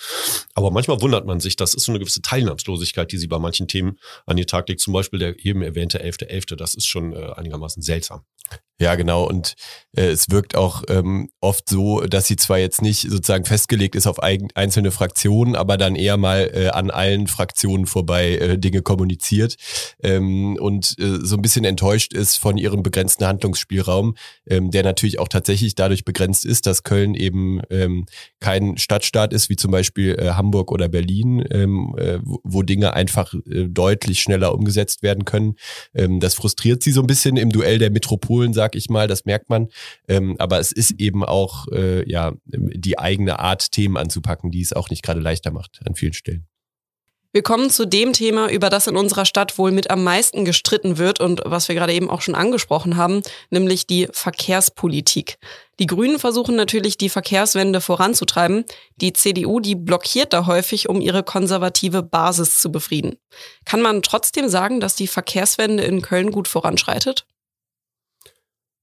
Aber 0.56 0.72
manchmal 0.72 1.00
wundert 1.02 1.28
man 1.28 1.40
sich, 1.40 1.56
das 1.58 1.76
ist 1.76 1.86
so 1.86 1.92
eine 1.92 2.00
gewisse 2.00 2.24
Teilnahmslosigkeit, 2.24 3.12
die 3.12 3.18
sie 3.18 3.28
bei 3.28 3.38
manchen 3.38 3.68
Themen 3.68 4.00
an 4.26 4.38
den 4.38 4.48
Tag 4.48 4.68
legt. 4.68 4.82
Zum 4.82 4.94
Beispiel 4.94 5.20
der 5.20 5.46
eben 5.46 5.62
erwähnte 5.62 6.04
11.11., 6.04 6.32
.11., 6.32 6.56
das 6.56 6.74
ist 6.74 6.88
schon 6.88 7.14
äh, 7.14 7.34
einigermaßen 7.36 7.84
seltsam. 7.84 8.24
Ja, 8.82 8.96
genau. 8.96 9.26
Und 9.28 9.54
äh, 9.96 10.08
es 10.08 10.32
wirkt 10.32 10.56
auch 10.56 10.84
ähm, 10.90 11.30
oft 11.40 11.70
so, 11.70 12.02
dass 12.02 12.26
sie 12.26 12.36
zwar 12.36 12.58
jetzt 12.58 12.82
nicht 12.82 13.02
sozusagen 13.02 13.46
festgelegt 13.46 13.96
ist 13.96 14.08
auf 14.08 14.18
einzelne 14.22 14.90
Fraktionen, 14.90 15.56
aber 15.56 15.78
dann 15.78 15.96
eher 15.96 16.18
mal 16.18 16.50
äh, 16.54 16.70
an 16.70 16.90
allen 16.90 17.28
Fraktionen 17.28 17.86
vorbei 17.86 18.38
äh, 18.38 18.58
Dinge 18.58 18.82
kommuniziert 18.82 19.58
ähm, 20.02 20.58
und 20.60 20.96
äh, 21.00 21.20
so 21.22 21.36
ein 21.36 21.44
bisschen 21.44 21.64
enttäuscht 21.64 22.14
ist 22.14 22.38
von 22.38 22.58
ihrem 22.58 22.82
begrenzten 22.82 23.26
Handlungsspielraum, 23.26 24.16
ähm, 24.48 24.72
der 24.72 24.84
natürlich 24.84 25.20
auch 25.20 25.28
tatsächlich 25.28 25.76
dadurch 25.76 26.04
begrenzt 26.04 26.44
ist, 26.44 26.66
dass 26.66 26.82
Köln 26.82 27.14
eben 27.14 27.62
ähm, 27.70 28.08
kein 28.40 28.78
Stadtstaat 28.78 29.32
ist, 29.32 29.50
wie 29.50 29.58
zum 29.58 29.70
Beispiel 29.70 30.16
äh, 30.18 30.32
Hamburg 30.32 30.72
oder 30.72 30.90
Berlin, 30.90 31.44
ähm, 31.52 31.96
äh, 32.00 32.18
wo, 32.24 32.40
wo 32.44 32.64
Dinge 32.64 32.94
einfach 32.94 33.34
äh, 33.34 33.68
deutlich 33.68 34.22
schneller 34.22 34.56
umgesetzt 34.56 35.04
werden 35.04 35.26
können. 35.26 35.56
Ähm, 35.94 36.20
das 36.20 36.34
frustriert 36.34 36.82
sie 36.82 36.92
so 36.92 37.02
ein 37.02 37.08
bisschen 37.08 37.38
im 37.38 37.52
Duell 37.52 37.78
der 37.78 37.92
Metropolen, 37.92 38.54
sagt 38.54 38.71
sag 38.72 38.76
ich 38.76 38.90
mal, 38.90 39.08
das 39.08 39.26
merkt 39.26 39.50
man. 39.50 39.68
Ähm, 40.08 40.36
aber 40.40 40.60
es 40.60 40.72
ist 40.72 40.92
eben 41.00 41.26
auch 41.26 41.68
äh, 41.72 42.10
ja 42.10 42.34
die 42.46 42.98
eigene 42.98 43.40
Art, 43.40 43.72
Themen 43.72 43.98
anzupacken, 43.98 44.52
die 44.52 44.62
es 44.62 44.74
auch 44.74 44.90
nicht 44.90 45.04
gerade 45.04 45.20
leichter 45.20 45.52
macht 45.52 45.82
an 45.86 45.96
vielen 45.96 46.14
Stellen. 46.14 46.48
Wir 47.34 47.44
kommen 47.44 47.70
zu 47.70 47.86
dem 47.86 48.12
Thema, 48.12 48.50
über 48.50 48.70
das 48.70 48.88
in 48.88 48.98
unserer 48.98 49.24
Stadt 49.24 49.58
wohl 49.58 49.72
mit 49.72 49.90
am 49.90 50.04
meisten 50.04 50.44
gestritten 50.44 50.98
wird 50.98 51.22
und 51.22 51.42
was 51.46 51.70
wir 51.70 51.76
gerade 51.76 51.94
eben 51.94 52.10
auch 52.10 52.22
schon 52.22 52.36
angesprochen 52.36 52.98
haben, 52.98 53.22
nämlich 53.50 53.88
die 53.88 54.10
Verkehrspolitik. 54.12 55.38
Die 55.80 55.86
Grünen 55.86 56.20
versuchen 56.20 56.58
natürlich, 56.58 56.98
die 56.98 57.08
Verkehrswende 57.08 57.80
voranzutreiben. 57.80 58.66
Die 58.98 59.14
CDU, 59.14 59.62
die 59.62 59.76
blockiert 59.76 60.34
da 60.34 60.46
häufig, 60.46 60.90
um 60.90 61.00
ihre 61.00 61.24
konservative 61.24 62.04
Basis 62.04 62.60
zu 62.60 62.70
befrieden. 62.70 63.16
Kann 63.64 63.82
man 63.82 64.02
trotzdem 64.02 64.50
sagen, 64.50 64.82
dass 64.82 64.96
die 64.96 65.08
Verkehrswende 65.08 65.84
in 65.84 66.02
Köln 66.02 66.32
gut 66.32 66.50
voranschreitet? 66.50 67.26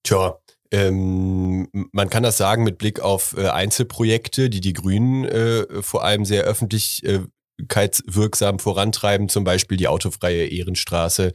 Tja, 0.03 0.39
ähm, 0.71 1.69
man 1.93 2.11
kann 2.11 2.23
das 2.23 2.37
sagen 2.37 2.63
mit 2.65 2.77
Blick 2.79 3.01
auf 3.01 3.35
äh, 3.37 3.49
Einzelprojekte, 3.49 4.51
die 4.51 4.61
die 4.61 4.75
Grünen 4.75 5.25
äh, 5.25 5.83
vor 5.83 6.05
allem 6.05 6.25
sehr 6.25 6.45
öffentlichkeitswirksam 6.45 8.59
vorantreiben, 8.59 9.29
zum 9.29 9.45
Beispiel 9.45 9.77
die 9.79 9.89
autofreie 9.89 10.47
Ehrenstraße 10.47 11.33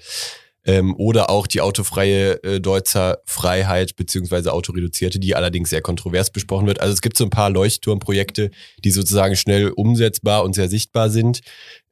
ähm, 0.65 0.95
oder 0.97 1.29
auch 1.29 1.47
die 1.47 1.61
autofreie 1.61 2.43
äh, 2.43 2.59
Deutzer 2.59 3.19
Freiheit 3.25 3.95
beziehungsweise 3.95 4.53
autoreduzierte, 4.53 5.19
die 5.19 5.35
allerdings 5.35 5.69
sehr 5.69 5.81
kontrovers 5.81 6.29
besprochen 6.31 6.67
wird. 6.67 6.81
Also 6.81 6.93
es 6.93 7.01
gibt 7.01 7.17
so 7.17 7.23
ein 7.23 7.29
paar 7.29 7.49
Leuchtturmprojekte, 7.49 8.51
die 8.83 8.91
sozusagen 8.91 9.35
schnell 9.35 9.69
umsetzbar 9.69 10.43
und 10.43 10.53
sehr 10.53 10.69
sichtbar 10.69 11.09
sind. 11.09 11.41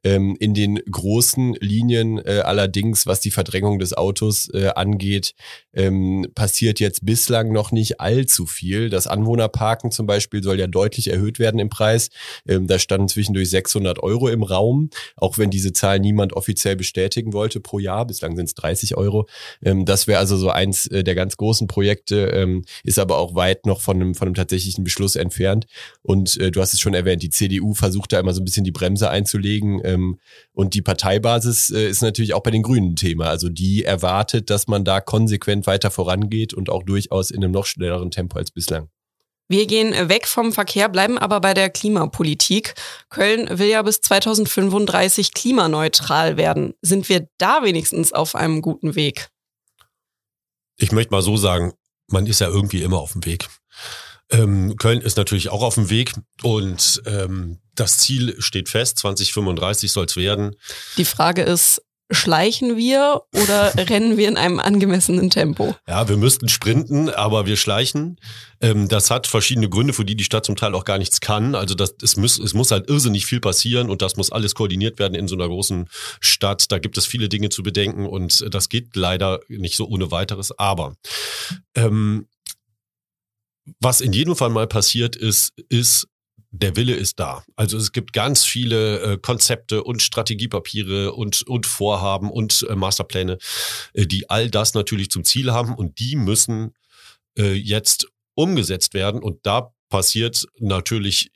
Ähm, 0.04 0.36
in 0.40 0.52
den 0.52 0.80
großen 0.90 1.54
Linien 1.60 2.18
äh, 2.18 2.40
allerdings, 2.44 3.06
was 3.06 3.20
die 3.20 3.30
Verdrängung 3.30 3.78
des 3.78 3.96
Autos 3.96 4.50
äh, 4.52 4.70
angeht, 4.74 5.34
ähm, 5.74 6.26
passiert 6.34 6.80
jetzt 6.80 7.06
bislang 7.06 7.52
noch 7.52 7.70
nicht 7.70 8.00
allzu 8.00 8.46
viel. 8.46 8.90
Das 8.90 9.06
Anwohnerparken 9.06 9.92
zum 9.92 10.06
Beispiel 10.06 10.42
soll 10.42 10.58
ja 10.58 10.66
deutlich 10.66 11.08
erhöht 11.08 11.38
werden 11.38 11.60
im 11.60 11.68
Preis. 11.68 12.10
Ähm, 12.48 12.66
da 12.66 12.80
standen 12.80 13.06
zwischendurch 13.06 13.50
600 13.50 14.02
Euro 14.02 14.28
im 14.28 14.42
Raum, 14.42 14.90
auch 15.16 15.38
wenn 15.38 15.50
diese 15.50 15.72
Zahl 15.72 16.00
niemand 16.00 16.32
offiziell 16.32 16.74
bestätigen 16.74 17.32
wollte 17.32 17.60
pro 17.60 17.78
Jahr. 17.78 18.04
Bislang 18.04 18.34
sind 18.34 18.46
es 18.46 18.54
30 18.62 18.96
Euro. 18.96 19.26
Ähm, 19.64 19.84
das 19.84 20.06
wäre 20.06 20.18
also 20.18 20.36
so 20.36 20.50
eins 20.50 20.86
äh, 20.86 21.04
der 21.04 21.14
ganz 21.14 21.36
großen 21.36 21.66
Projekte, 21.66 22.26
ähm, 22.26 22.64
ist 22.84 22.98
aber 22.98 23.18
auch 23.18 23.34
weit 23.34 23.66
noch 23.66 23.80
von 23.80 23.96
einem, 23.96 24.14
von 24.14 24.34
tatsächlichen 24.34 24.84
Beschluss 24.84 25.16
entfernt. 25.16 25.66
Und 26.02 26.38
äh, 26.40 26.50
du 26.50 26.60
hast 26.60 26.72
es 26.72 26.80
schon 26.80 26.94
erwähnt, 26.94 27.22
die 27.22 27.30
CDU 27.30 27.74
versucht 27.74 28.12
da 28.12 28.20
immer 28.20 28.34
so 28.34 28.40
ein 28.40 28.44
bisschen 28.44 28.64
die 28.64 28.72
Bremse 28.72 29.10
einzulegen. 29.10 29.80
Ähm, 29.84 30.18
und 30.52 30.74
die 30.74 30.82
Parteibasis 30.82 31.70
äh, 31.70 31.88
ist 31.88 32.02
natürlich 32.02 32.34
auch 32.34 32.42
bei 32.42 32.50
den 32.50 32.62
Grünen 32.62 32.96
Thema. 32.96 33.26
Also 33.26 33.48
die 33.48 33.84
erwartet, 33.84 34.50
dass 34.50 34.68
man 34.68 34.84
da 34.84 35.00
konsequent 35.00 35.66
weiter 35.66 35.90
vorangeht 35.90 36.54
und 36.54 36.70
auch 36.70 36.82
durchaus 36.82 37.30
in 37.30 37.42
einem 37.42 37.52
noch 37.52 37.66
schnelleren 37.66 38.10
Tempo 38.10 38.38
als 38.38 38.50
bislang. 38.50 38.88
Wir 39.52 39.66
gehen 39.66 40.08
weg 40.08 40.26
vom 40.26 40.50
Verkehr, 40.50 40.88
bleiben 40.88 41.18
aber 41.18 41.38
bei 41.42 41.52
der 41.52 41.68
Klimapolitik. 41.68 42.72
Köln 43.10 43.58
will 43.58 43.68
ja 43.68 43.82
bis 43.82 44.00
2035 44.00 45.34
klimaneutral 45.34 46.38
werden. 46.38 46.72
Sind 46.80 47.10
wir 47.10 47.28
da 47.36 47.62
wenigstens 47.62 48.14
auf 48.14 48.34
einem 48.34 48.62
guten 48.62 48.94
Weg? 48.94 49.28
Ich 50.78 50.90
möchte 50.90 51.12
mal 51.12 51.20
so 51.20 51.36
sagen, 51.36 51.74
man 52.08 52.26
ist 52.26 52.40
ja 52.40 52.48
irgendwie 52.48 52.82
immer 52.82 52.96
auf 52.96 53.12
dem 53.12 53.26
Weg. 53.26 53.46
Ähm, 54.30 54.74
Köln 54.78 55.02
ist 55.02 55.18
natürlich 55.18 55.50
auch 55.50 55.62
auf 55.62 55.74
dem 55.74 55.90
Weg 55.90 56.14
und 56.42 57.02
ähm, 57.04 57.60
das 57.74 57.98
Ziel 57.98 58.34
steht 58.38 58.70
fest, 58.70 59.00
2035 59.00 59.92
soll 59.92 60.06
es 60.06 60.16
werden. 60.16 60.56
Die 60.96 61.04
Frage 61.04 61.42
ist, 61.42 61.82
schleichen 62.12 62.76
wir 62.76 63.22
oder 63.32 63.72
rennen 63.88 64.16
wir 64.16 64.28
in 64.28 64.36
einem 64.36 64.60
angemessenen 64.60 65.30
Tempo? 65.30 65.74
Ja, 65.88 66.08
wir 66.08 66.16
müssten 66.16 66.48
sprinten, 66.48 67.08
aber 67.08 67.46
wir 67.46 67.56
schleichen. 67.56 68.18
Ähm, 68.60 68.88
das 68.88 69.10
hat 69.10 69.26
verschiedene 69.26 69.68
Gründe, 69.68 69.92
für 69.92 70.04
die 70.04 70.16
die 70.16 70.24
Stadt 70.24 70.46
zum 70.46 70.56
Teil 70.56 70.74
auch 70.74 70.84
gar 70.84 70.98
nichts 70.98 71.20
kann. 71.20 71.54
Also 71.54 71.74
das, 71.74 71.94
es, 72.02 72.16
muss, 72.16 72.38
es 72.38 72.54
muss 72.54 72.70
halt 72.70 72.88
irrsinnig 72.88 73.26
viel 73.26 73.40
passieren 73.40 73.90
und 73.90 74.02
das 74.02 74.16
muss 74.16 74.32
alles 74.32 74.54
koordiniert 74.54 74.98
werden 74.98 75.14
in 75.14 75.28
so 75.28 75.34
einer 75.34 75.48
großen 75.48 75.88
Stadt. 76.20 76.70
Da 76.70 76.78
gibt 76.78 76.96
es 76.98 77.06
viele 77.06 77.28
Dinge 77.28 77.48
zu 77.48 77.62
bedenken 77.62 78.06
und 78.06 78.46
das 78.54 78.68
geht 78.68 78.94
leider 78.94 79.40
nicht 79.48 79.76
so 79.76 79.86
ohne 79.88 80.10
weiteres. 80.10 80.56
Aber 80.58 80.94
ähm, 81.74 82.26
was 83.80 84.00
in 84.00 84.12
jedem 84.12 84.36
Fall 84.36 84.50
mal 84.50 84.66
passiert 84.66 85.16
ist, 85.16 85.52
ist, 85.68 86.08
der 86.52 86.76
Wille 86.76 86.94
ist 86.94 87.18
da. 87.18 87.44
Also 87.56 87.78
es 87.78 87.92
gibt 87.92 88.12
ganz 88.12 88.44
viele 88.44 89.00
äh, 89.00 89.18
Konzepte 89.18 89.82
und 89.82 90.02
Strategiepapiere 90.02 91.14
und, 91.14 91.42
und 91.42 91.66
Vorhaben 91.66 92.30
und 92.30 92.66
äh, 92.68 92.76
Masterpläne, 92.76 93.38
äh, 93.94 94.06
die 94.06 94.28
all 94.28 94.50
das 94.50 94.74
natürlich 94.74 95.10
zum 95.10 95.24
Ziel 95.24 95.52
haben 95.52 95.74
und 95.74 95.98
die 95.98 96.14
müssen 96.14 96.74
äh, 97.38 97.54
jetzt 97.54 98.06
umgesetzt 98.34 98.92
werden. 98.92 99.22
Und 99.22 99.46
da 99.46 99.72
passiert 99.88 100.46
natürlich 100.58 101.30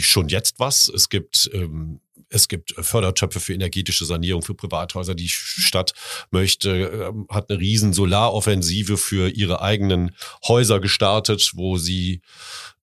schon 0.00 0.28
jetzt 0.28 0.58
was. 0.58 0.88
Es 0.88 1.10
gibt 1.10 1.50
ähm, 1.52 2.00
es 2.30 2.48
gibt 2.48 2.74
Fördertöpfe 2.78 3.40
für 3.40 3.52
energetische 3.52 4.04
Sanierung 4.04 4.42
für 4.42 4.54
Privathäuser. 4.54 5.14
Die 5.14 5.28
Stadt 5.28 5.92
möchte, 6.30 6.70
ähm, 6.70 7.26
hat 7.28 7.50
eine 7.50 7.60
riesen 7.60 7.92
Solaroffensive 7.92 8.96
für 8.96 9.28
ihre 9.28 9.60
eigenen 9.60 10.16
Häuser 10.46 10.80
gestartet, 10.80 11.52
wo 11.54 11.76
sie 11.76 12.22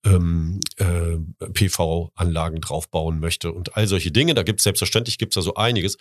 ähm, 0.05 0.59
äh, 0.75 1.17
PV-Anlagen 1.53 2.61
draufbauen 2.61 3.19
möchte 3.19 3.51
und 3.51 3.75
all 3.75 3.87
solche 3.87 4.11
Dinge. 4.11 4.33
Da 4.33 4.43
gibt 4.43 4.59
es 4.59 4.65
selbstverständlich 4.65 5.17
gibt's 5.17 5.35
da 5.35 5.41
so 5.41 5.55
einiges. 5.55 5.97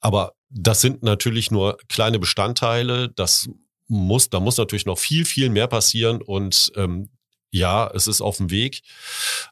Aber 0.00 0.34
das 0.48 0.80
sind 0.80 1.02
natürlich 1.02 1.50
nur 1.50 1.78
kleine 1.88 2.18
Bestandteile. 2.18 3.08
Das 3.10 3.48
muss, 3.88 4.30
da 4.30 4.40
muss 4.40 4.56
natürlich 4.56 4.86
noch 4.86 4.98
viel, 4.98 5.24
viel 5.24 5.50
mehr 5.50 5.66
passieren 5.66 6.22
und 6.22 6.72
ähm, 6.76 7.10
ja, 7.54 7.88
es 7.94 8.06
ist 8.06 8.20
auf 8.20 8.38
dem 8.38 8.50
Weg, 8.50 8.82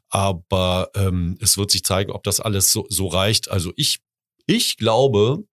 aber 0.08 0.90
ähm, 0.94 1.38
es 1.40 1.56
wird 1.56 1.70
sich 1.70 1.84
zeigen, 1.84 2.10
ob 2.10 2.24
das 2.24 2.40
alles 2.40 2.72
so, 2.72 2.84
so 2.88 3.06
reicht. 3.06 3.50
Also 3.50 3.72
ich, 3.76 4.00
ich 4.46 4.76
glaube, 4.76 5.44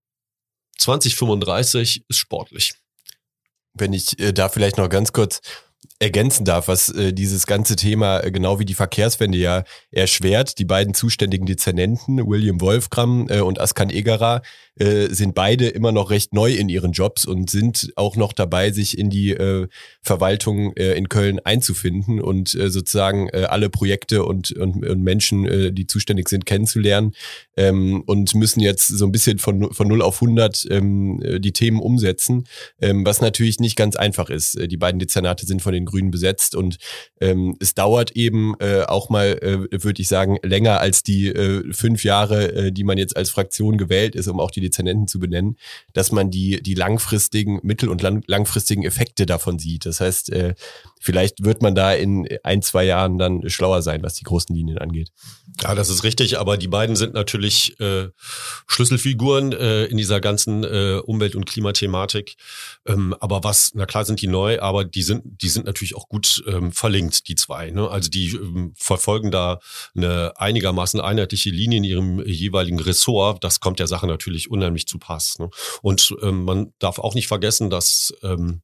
2035 0.79 2.05
ist 2.07 2.17
sportlich. 2.17 2.73
Wenn 3.73 3.93
ich 3.93 4.19
äh, 4.19 4.33
da 4.33 4.49
vielleicht 4.49 4.77
noch 4.77 4.89
ganz 4.89 5.13
kurz 5.13 5.41
ergänzen 5.99 6.45
darf, 6.45 6.67
was 6.67 6.89
äh, 6.89 7.13
dieses 7.13 7.45
ganze 7.45 7.75
Thema 7.75 8.21
äh, 8.21 8.31
genau 8.31 8.57
wie 8.57 8.65
die 8.65 8.73
Verkehrswende 8.73 9.37
ja 9.37 9.63
erschwert. 9.91 10.57
Die 10.57 10.65
beiden 10.65 10.93
zuständigen 10.93 11.45
Dezernenten, 11.45 12.25
William 12.25 12.61
Wolfgram 12.61 13.27
äh, 13.29 13.41
und 13.41 13.59
Askan 13.59 13.89
Egerer, 13.89 14.41
äh, 14.79 15.07
sind 15.13 15.35
beide 15.35 15.67
immer 15.67 15.91
noch 15.91 16.09
recht 16.09 16.33
neu 16.33 16.53
in 16.53 16.69
ihren 16.69 16.93
Jobs 16.93 17.25
und 17.25 17.49
sind 17.49 17.91
auch 17.95 18.15
noch 18.15 18.33
dabei, 18.33 18.71
sich 18.71 18.97
in 18.97 19.09
die 19.09 19.31
äh, 19.31 19.67
Verwaltung 20.01 20.73
äh, 20.75 20.93
in 20.93 21.09
Köln 21.09 21.39
einzufinden 21.39 22.21
und 22.21 22.55
äh, 22.55 22.69
sozusagen 22.69 23.29
äh, 23.29 23.45
alle 23.49 23.69
Projekte 23.69 24.23
und, 24.23 24.51
und, 24.51 24.85
und 24.85 25.03
Menschen, 25.03 25.45
äh, 25.45 25.71
die 25.71 25.85
zuständig 25.85 26.29
sind, 26.29 26.45
kennenzulernen 26.45 27.13
ähm, 27.57 28.03
und 28.05 28.33
müssen 28.35 28.61
jetzt 28.61 28.87
so 28.87 29.05
ein 29.05 29.11
bisschen 29.11 29.37
von, 29.37 29.73
von 29.73 29.87
0 29.87 30.01
auf 30.01 30.21
100 30.21 30.67
ähm, 30.69 31.21
die 31.39 31.51
Themen 31.51 31.79
umsetzen, 31.79 32.45
ähm, 32.81 33.05
was 33.05 33.21
natürlich 33.21 33.59
nicht 33.59 33.75
ganz 33.75 33.95
einfach 33.95 34.29
ist. 34.29 34.57
Die 34.59 34.77
beiden 34.77 34.99
Dezernate 34.99 35.45
sind 35.45 35.61
von 35.61 35.73
den 35.73 35.85
Grünen 35.85 36.11
besetzt 36.11 36.55
und 36.55 36.77
ähm, 37.19 37.55
es 37.59 37.75
dauert 37.75 38.11
eben 38.11 38.55
äh, 38.59 38.83
auch 38.83 39.09
mal, 39.09 39.37
äh, 39.41 39.83
würde 39.83 40.01
ich 40.01 40.07
sagen, 40.07 40.37
länger 40.43 40.79
als 40.79 41.03
die 41.03 41.27
äh, 41.27 41.71
fünf 41.73 42.03
Jahre, 42.03 42.53
äh, 42.53 42.71
die 42.71 42.83
man 42.83 42.97
jetzt 42.97 43.17
als 43.17 43.29
Fraktion 43.29 43.77
gewählt 43.77 44.15
ist, 44.15 44.27
um 44.27 44.39
auch 44.39 44.51
die 44.51 44.68
Dezernenten 44.69 45.07
zu 45.07 45.19
benennen, 45.19 45.57
dass 45.93 46.11
man 46.11 46.31
die, 46.31 46.61
die 46.61 46.73
langfristigen, 46.73 47.59
mittel- 47.63 47.89
und 47.89 48.01
lang 48.01 48.23
langfristigen 48.27 48.83
Effekte 48.83 49.25
davon 49.25 49.59
sieht. 49.59 49.85
Das 49.85 49.99
heißt, 49.99 50.31
äh, 50.31 50.55
vielleicht 50.99 51.43
wird 51.43 51.61
man 51.61 51.75
da 51.75 51.93
in 51.93 52.27
ein, 52.43 52.61
zwei 52.61 52.85
Jahren 52.85 53.17
dann 53.17 53.49
schlauer 53.49 53.81
sein, 53.81 54.03
was 54.03 54.15
die 54.15 54.23
großen 54.23 54.55
Linien 54.55 54.77
angeht. 54.77 55.11
Ja, 55.61 55.75
das 55.75 55.89
ist 55.89 56.03
richtig, 56.03 56.39
aber 56.39 56.57
die 56.57 56.67
beiden 56.67 56.95
sind 56.95 57.13
natürlich 57.13 57.79
äh, 57.79 58.09
Schlüsselfiguren 58.67 59.51
äh, 59.51 59.85
in 59.85 59.97
dieser 59.97 60.21
ganzen 60.21 60.63
äh, 60.63 61.01
Umwelt- 61.03 61.35
und 61.35 61.45
Klimathematik. 61.45 62.35
Ähm, 62.85 63.15
aber 63.19 63.43
was, 63.43 63.71
na 63.73 63.85
klar 63.85 64.05
sind 64.05 64.21
die 64.21 64.27
neu, 64.27 64.59
aber 64.61 64.85
die 64.85 65.03
sind, 65.03 65.41
die 65.41 65.49
sind 65.49 65.65
natürlich 65.65 65.95
auch 65.95 66.07
gut 66.07 66.43
ähm, 66.47 66.71
verlinkt, 66.71 67.27
die 67.27 67.35
zwei. 67.35 67.71
Ne? 67.71 67.89
Also 67.89 68.09
die 68.09 68.35
ähm, 68.35 68.73
verfolgen 68.75 69.31
da 69.31 69.59
eine 69.95 70.33
einigermaßen 70.37 70.99
einheitliche 71.01 71.49
Linie 71.49 71.79
in 71.79 71.83
ihrem 71.83 72.25
jeweiligen 72.25 72.79
Ressort. 72.79 73.43
Das 73.43 73.59
kommt 73.59 73.79
der 73.79 73.87
Sache 73.87 74.07
natürlich 74.07 74.49
unheimlich 74.59 74.87
zu 74.87 74.99
Pass. 74.99 75.39
Ne? 75.39 75.49
Und 75.81 76.15
ähm, 76.21 76.43
man 76.43 76.73
darf 76.79 76.99
auch 76.99 77.15
nicht 77.15 77.27
vergessen, 77.27 77.69
dass 77.69 78.13
ähm, 78.23 78.61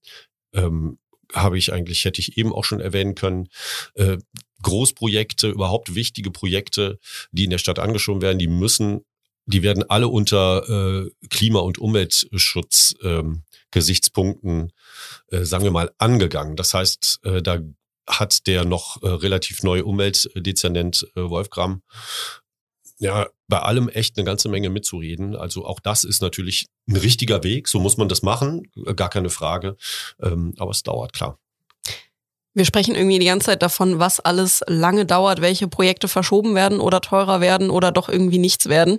ähm, 0.54 1.00
habe 1.34 1.58
ich 1.58 1.74
eigentlich, 1.74 2.06
hätte 2.06 2.22
ich 2.22 2.38
eben 2.38 2.54
auch 2.54 2.64
schon 2.64 2.80
erwähnen 2.80 3.16
können, 3.16 3.50
äh, 3.96 4.18
Großprojekte, 4.62 5.50
überhaupt 5.50 5.96
wichtige 5.96 6.32
Projekte, 6.32 7.00
die 7.32 7.46
in 7.46 7.50
der 7.50 7.58
Stadt 7.58 7.80
angeschoben 7.80 8.22
werden, 8.22 8.40
die 8.40 8.48
müssen, 8.48 9.02
die 9.46 9.62
werden 9.62 9.88
alle 9.90 10.08
unter 10.08 10.68
äh, 10.70 11.10
Klima- 11.30 11.60
und 11.60 11.78
Umweltschutz 11.78 12.96
ähm, 13.04 13.44
äh, 13.74 15.44
sagen 15.44 15.64
wir 15.64 15.72
mal, 15.72 15.92
angegangen. 15.98 16.56
Das 16.56 16.74
heißt, 16.74 17.20
äh, 17.24 17.42
da 17.42 17.60
hat 18.08 18.48
der 18.48 18.66
noch 18.66 19.02
äh, 19.04 19.08
relativ 19.08 19.64
neue 19.64 19.86
Umweltdezernent 19.86 21.08
äh, 21.16 21.22
Wolfgram 21.22 21.82
ja 23.00 23.28
bei 23.48 23.60
allem 23.60 23.90
echt 23.90 24.18
eine 24.18 24.26
ganze 24.26 24.50
Menge 24.50 24.70
mitzureden. 24.70 25.36
Also 25.36 25.66
auch 25.66 25.80
das 25.80 26.04
ist 26.04 26.22
natürlich 26.22 26.68
ein 26.88 26.96
richtiger 26.96 27.44
Weg. 27.44 27.68
So 27.68 27.80
muss 27.80 27.98
man 27.98 28.10
das 28.10 28.24
machen, 28.24 28.64
gar 28.96 29.10
keine 29.10 29.30
Frage. 29.30 29.78
Ähm, 30.22 30.54
aber 30.58 30.72
es 30.72 30.84
dauert, 30.84 31.14
klar. 31.14 31.38
Wir 32.54 32.66
sprechen 32.66 32.96
irgendwie 32.96 33.20
die 33.20 33.26
ganze 33.26 33.48
Zeit 33.48 33.62
davon, 33.62 34.00
was 34.00 34.22
alles 34.22 34.62
lange 34.68 35.06
dauert, 35.06 35.42
welche 35.42 35.68
Projekte 35.68 36.08
verschoben 36.08 36.56
werden 36.56 36.80
oder 36.80 37.02
teurer 37.02 37.42
werden 37.42 37.70
oder 37.70 37.92
doch 37.92 38.08
irgendwie 38.08 38.38
nichts 38.38 38.70
werden. 38.70 38.98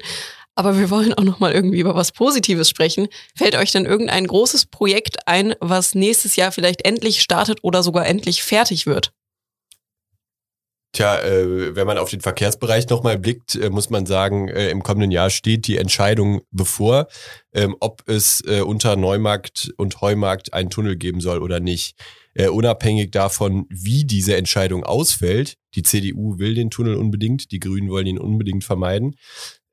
Aber 0.55 0.79
wir 0.79 0.91
wollen 0.91 1.15
auch 1.15 1.23
noch 1.23 1.41
mal 1.41 1.53
irgendwie 1.53 1.81
über 1.81 1.95
was 1.95 2.13
Positives 2.13 2.69
sprechen. 2.69 3.09
Fällt 3.35 3.57
euch 3.57 3.73
denn 3.73 3.87
irgendein 3.87 4.27
großes 4.27 4.67
Projekt 4.67 5.27
ein, 5.27 5.55
was 5.61 5.95
nächstes 5.95 6.37
Jahr 6.37 6.53
vielleicht 6.53 6.85
endlich 6.87 7.23
startet 7.23 7.59
oder 7.63 7.83
sogar 7.83 8.07
endlich 8.07 8.43
fertig 8.43 8.87
wird? 8.87 9.13
Tja, 10.97 11.21
äh, 11.21 11.77
wenn 11.77 11.87
man 11.87 11.99
auf 11.99 12.09
den 12.09 12.23
Verkehrsbereich 12.23 12.89
nochmal 12.89 13.19
blickt, 13.19 13.55
äh, 13.55 13.69
muss 13.69 13.91
man 13.91 14.07
sagen, 14.07 14.49
äh, 14.49 14.71
im 14.71 14.83
kommenden 14.83 15.11
Jahr 15.11 15.29
steht 15.29 15.67
die 15.67 15.77
Entscheidung 15.77 16.41
bevor, 16.51 17.09
ähm, 17.53 17.77
ob 17.81 18.09
es 18.09 18.43
äh, 18.47 18.63
unter 18.63 18.97
Neumarkt 18.97 19.75
und 19.77 20.01
Heumarkt 20.01 20.55
einen 20.55 20.71
Tunnel 20.71 20.97
geben 20.97 21.21
soll 21.21 21.43
oder 21.43 21.61
nicht. 21.61 22.01
Äh, 22.33 22.49
unabhängig 22.49 23.11
davon, 23.11 23.67
wie 23.69 24.07
diese 24.07 24.39
Entscheidung 24.39 24.85
ausfällt, 24.85 25.59
die 25.75 25.83
CDU 25.83 26.39
will 26.39 26.55
den 26.55 26.71
Tunnel 26.71 26.95
unbedingt, 26.95 27.53
die 27.53 27.61
Grünen 27.61 27.91
wollen 27.91 28.07
ihn 28.07 28.19
unbedingt 28.19 28.65
vermeiden. 28.65 29.17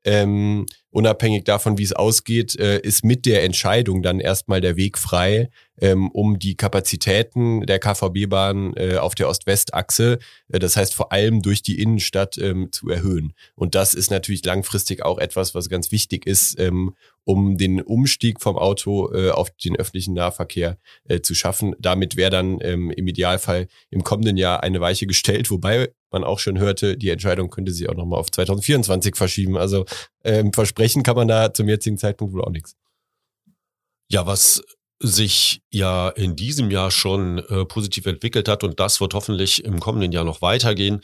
Ähm, 0.04 0.66
unabhängig 0.90 1.44
davon, 1.44 1.78
wie 1.78 1.84
es 1.84 1.94
ausgeht, 1.94 2.54
äh, 2.58 2.80
ist 2.80 3.02
mit 3.02 3.24
der 3.24 3.44
Entscheidung 3.44 4.02
dann 4.02 4.20
erstmal 4.20 4.60
der 4.60 4.76
Weg 4.76 4.98
frei, 4.98 5.48
ähm, 5.80 6.10
um 6.10 6.38
die 6.38 6.56
Kapazitäten 6.56 7.66
der 7.66 7.78
KVB-Bahn 7.78 8.74
äh, 8.76 8.96
auf 8.96 9.14
der 9.14 9.28
Ost-West-Achse, 9.28 10.18
äh, 10.48 10.58
das 10.58 10.76
heißt 10.76 10.94
vor 10.94 11.12
allem 11.12 11.42
durch 11.42 11.62
die 11.62 11.80
Innenstadt, 11.80 12.38
ähm, 12.38 12.70
zu 12.70 12.88
erhöhen. 12.88 13.32
Und 13.54 13.74
das 13.74 13.94
ist 13.94 14.10
natürlich 14.10 14.44
langfristig 14.44 15.04
auch 15.04 15.18
etwas, 15.18 15.54
was 15.54 15.68
ganz 15.68 15.90
wichtig 15.90 16.26
ist, 16.26 16.58
ähm, 16.60 16.94
um 17.24 17.56
den 17.56 17.80
Umstieg 17.80 18.40
vom 18.40 18.56
Auto 18.56 19.12
äh, 19.12 19.30
auf 19.30 19.50
den 19.50 19.76
öffentlichen 19.76 20.14
Nahverkehr 20.14 20.76
zu 21.22 21.34
schaffen. 21.34 21.74
Damit 21.78 22.16
wäre 22.16 22.30
dann 22.30 22.58
im 22.60 22.90
Idealfall 22.90 23.68
im 23.90 24.04
kommenden 24.04 24.36
Jahr 24.36 24.62
eine 24.62 24.80
Weiche 24.80 25.06
gestellt, 25.06 25.50
wobei 25.50 25.90
man 26.10 26.22
auch 26.22 26.38
schon 26.38 26.58
hörte, 26.58 26.98
die 26.98 27.08
Entscheidung 27.08 27.48
könnte 27.48 27.72
sich 27.72 27.88
auch 27.88 27.94
nochmal 27.94 28.20
auf 28.20 28.30
2024 28.30 29.16
verschieben. 29.16 29.56
Also 29.56 29.86
versprechen 30.52 31.02
kann 31.02 31.16
man 31.16 31.28
da 31.28 31.52
zum 31.54 31.68
jetzigen 31.68 31.96
Zeitpunkt 31.96 32.34
wohl 32.34 32.42
auch 32.42 32.50
nichts. 32.50 32.76
Ja, 34.10 34.26
was 34.26 34.62
sich 35.00 35.60
ja 35.70 36.08
in 36.08 36.36
diesem 36.36 36.70
Jahr 36.70 36.90
schon 36.90 37.38
äh, 37.38 37.64
positiv 37.64 38.06
entwickelt 38.06 38.48
hat 38.48 38.64
und 38.64 38.78
das 38.80 39.00
wird 39.00 39.14
hoffentlich 39.14 39.64
im 39.64 39.80
kommenden 39.80 40.12
Jahr 40.12 40.24
noch 40.24 40.40
weitergehen, 40.40 41.00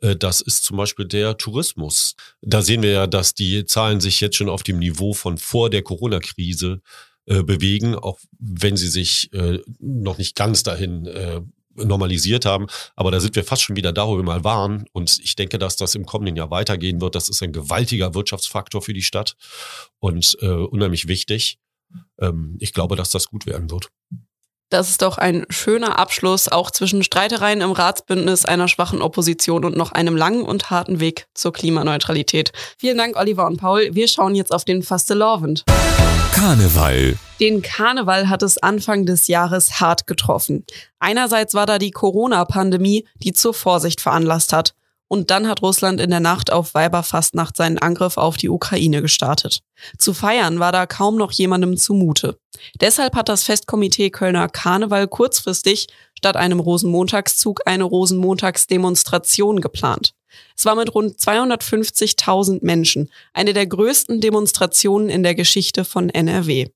äh, 0.00 0.16
das 0.16 0.40
ist 0.40 0.64
zum 0.64 0.76
Beispiel 0.76 1.06
der 1.06 1.36
Tourismus. 1.36 2.14
Da 2.40 2.62
sehen 2.62 2.82
wir 2.82 2.92
ja, 2.92 3.06
dass 3.06 3.34
die 3.34 3.64
Zahlen 3.64 4.00
sich 4.00 4.20
jetzt 4.20 4.36
schon 4.36 4.48
auf 4.48 4.62
dem 4.62 4.78
Niveau 4.78 5.12
von 5.12 5.38
vor 5.38 5.70
der 5.70 5.82
Corona-Krise 5.82 6.80
äh, 7.26 7.42
bewegen, 7.42 7.94
auch 7.94 8.18
wenn 8.38 8.76
sie 8.76 8.88
sich 8.88 9.32
äh, 9.32 9.58
noch 9.78 10.18
nicht 10.18 10.36
ganz 10.36 10.62
dahin 10.62 11.06
äh, 11.06 11.40
normalisiert 11.74 12.44
haben. 12.44 12.66
Aber 12.96 13.10
da 13.10 13.20
sind 13.20 13.34
wir 13.34 13.44
fast 13.44 13.62
schon 13.62 13.76
wieder 13.76 13.92
da, 13.92 14.06
wo 14.06 14.16
wir 14.16 14.24
mal 14.24 14.44
waren. 14.44 14.84
Und 14.92 15.18
ich 15.22 15.36
denke, 15.36 15.58
dass 15.58 15.76
das 15.76 15.94
im 15.94 16.06
kommenden 16.06 16.36
Jahr 16.36 16.50
weitergehen 16.50 17.00
wird. 17.00 17.14
Das 17.14 17.28
ist 17.28 17.42
ein 17.42 17.52
gewaltiger 17.52 18.14
Wirtschaftsfaktor 18.14 18.82
für 18.82 18.92
die 18.92 19.02
Stadt 19.02 19.36
und 19.98 20.36
äh, 20.40 20.48
unheimlich 20.48 21.08
wichtig 21.08 21.58
ähm, 22.18 22.56
ich 22.60 22.72
glaube, 22.72 22.96
dass 22.96 23.10
das 23.10 23.28
gut 23.28 23.46
werden 23.46 23.70
wird. 23.70 23.90
Das 24.72 24.88
ist 24.88 25.02
doch 25.02 25.18
ein 25.18 25.44
schöner 25.50 25.98
Abschluss, 25.98 26.48
auch 26.48 26.70
zwischen 26.70 27.02
Streitereien 27.04 27.60
im 27.60 27.72
Ratsbündnis, 27.72 28.46
einer 28.46 28.68
schwachen 28.68 29.02
Opposition 29.02 29.66
und 29.66 29.76
noch 29.76 29.92
einem 29.92 30.16
langen 30.16 30.44
und 30.44 30.70
harten 30.70 30.98
Weg 30.98 31.26
zur 31.34 31.52
Klimaneutralität. 31.52 32.52
Vielen 32.78 32.96
Dank, 32.96 33.16
Oliver 33.18 33.46
und 33.46 33.58
Paul. 33.58 33.90
Wir 33.92 34.08
schauen 34.08 34.34
jetzt 34.34 34.50
auf 34.50 34.64
den 34.64 34.82
Fastelovend. 34.82 35.66
Karneval. 36.32 37.18
Den 37.38 37.60
Karneval 37.60 38.30
hat 38.30 38.42
es 38.42 38.56
Anfang 38.56 39.04
des 39.04 39.28
Jahres 39.28 39.78
hart 39.78 40.06
getroffen. 40.06 40.64
Einerseits 40.98 41.52
war 41.52 41.66
da 41.66 41.78
die 41.78 41.90
Corona-Pandemie, 41.90 43.06
die 43.16 43.34
zur 43.34 43.52
Vorsicht 43.52 44.00
veranlasst 44.00 44.54
hat. 44.54 44.74
Und 45.12 45.30
dann 45.30 45.46
hat 45.46 45.60
Russland 45.60 46.00
in 46.00 46.08
der 46.08 46.20
Nacht 46.20 46.50
auf 46.50 46.72
Weiberfastnacht 46.72 47.54
seinen 47.54 47.76
Angriff 47.76 48.16
auf 48.16 48.38
die 48.38 48.48
Ukraine 48.48 49.02
gestartet. 49.02 49.60
Zu 49.98 50.14
feiern 50.14 50.58
war 50.58 50.72
da 50.72 50.86
kaum 50.86 51.18
noch 51.18 51.32
jemandem 51.32 51.76
zumute. 51.76 52.38
Deshalb 52.80 53.14
hat 53.14 53.28
das 53.28 53.42
Festkomitee 53.42 54.08
Kölner 54.08 54.48
Karneval 54.48 55.08
kurzfristig 55.08 55.88
statt 56.16 56.38
einem 56.38 56.60
Rosenmontagszug 56.60 57.60
eine 57.66 57.84
Rosenmontagsdemonstration 57.84 59.60
geplant. 59.60 60.14
Es 60.56 60.64
war 60.64 60.76
mit 60.76 60.94
rund 60.94 61.18
250.000 61.18 62.60
Menschen 62.62 63.10
eine 63.34 63.52
der 63.52 63.66
größten 63.66 64.22
Demonstrationen 64.22 65.10
in 65.10 65.22
der 65.22 65.34
Geschichte 65.34 65.84
von 65.84 66.08
NRW. 66.08 66.68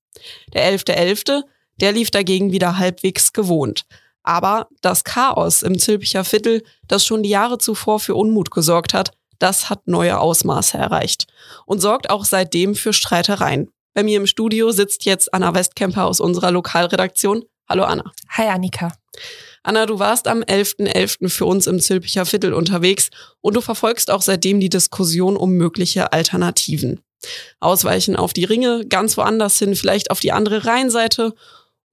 Der 0.52 0.70
11.11., 0.76 0.90
.11., 0.90 1.42
der 1.80 1.92
lief 1.92 2.10
dagegen 2.10 2.52
wieder 2.52 2.76
halbwegs 2.76 3.32
gewohnt. 3.32 3.86
Aber 4.26 4.66
das 4.82 5.04
Chaos 5.04 5.62
im 5.62 5.78
Zülpicher 5.78 6.24
Viertel, 6.24 6.64
das 6.88 7.06
schon 7.06 7.22
die 7.22 7.30
Jahre 7.30 7.58
zuvor 7.58 8.00
für 8.00 8.16
Unmut 8.16 8.50
gesorgt 8.50 8.92
hat, 8.92 9.12
das 9.38 9.70
hat 9.70 9.86
neue 9.86 10.18
Ausmaße 10.18 10.76
erreicht 10.76 11.26
und 11.64 11.80
sorgt 11.80 12.10
auch 12.10 12.24
seitdem 12.24 12.74
für 12.74 12.92
Streitereien. 12.92 13.70
Bei 13.94 14.02
mir 14.02 14.16
im 14.16 14.26
Studio 14.26 14.72
sitzt 14.72 15.04
jetzt 15.04 15.32
Anna 15.32 15.54
Westkemper 15.54 16.06
aus 16.06 16.20
unserer 16.20 16.50
Lokalredaktion. 16.50 17.44
Hallo 17.68 17.84
Anna. 17.84 18.12
Hi 18.30 18.48
Annika. 18.48 18.92
Anna, 19.62 19.86
du 19.86 20.00
warst 20.00 20.26
am 20.26 20.40
11.11. 20.42 20.92
.11. 20.92 21.28
für 21.28 21.44
uns 21.44 21.68
im 21.68 21.80
Zülpicher 21.80 22.26
Viertel 22.26 22.52
unterwegs 22.52 23.10
und 23.40 23.54
du 23.54 23.60
verfolgst 23.60 24.10
auch 24.10 24.22
seitdem 24.22 24.58
die 24.58 24.68
Diskussion 24.68 25.36
um 25.36 25.52
mögliche 25.52 26.12
Alternativen. 26.12 27.00
Ausweichen 27.60 28.16
auf 28.16 28.32
die 28.32 28.44
Ringe, 28.44 28.86
ganz 28.86 29.16
woanders 29.16 29.58
hin, 29.58 29.76
vielleicht 29.76 30.10
auf 30.10 30.18
die 30.18 30.32
andere 30.32 30.66
Rheinseite 30.66 31.32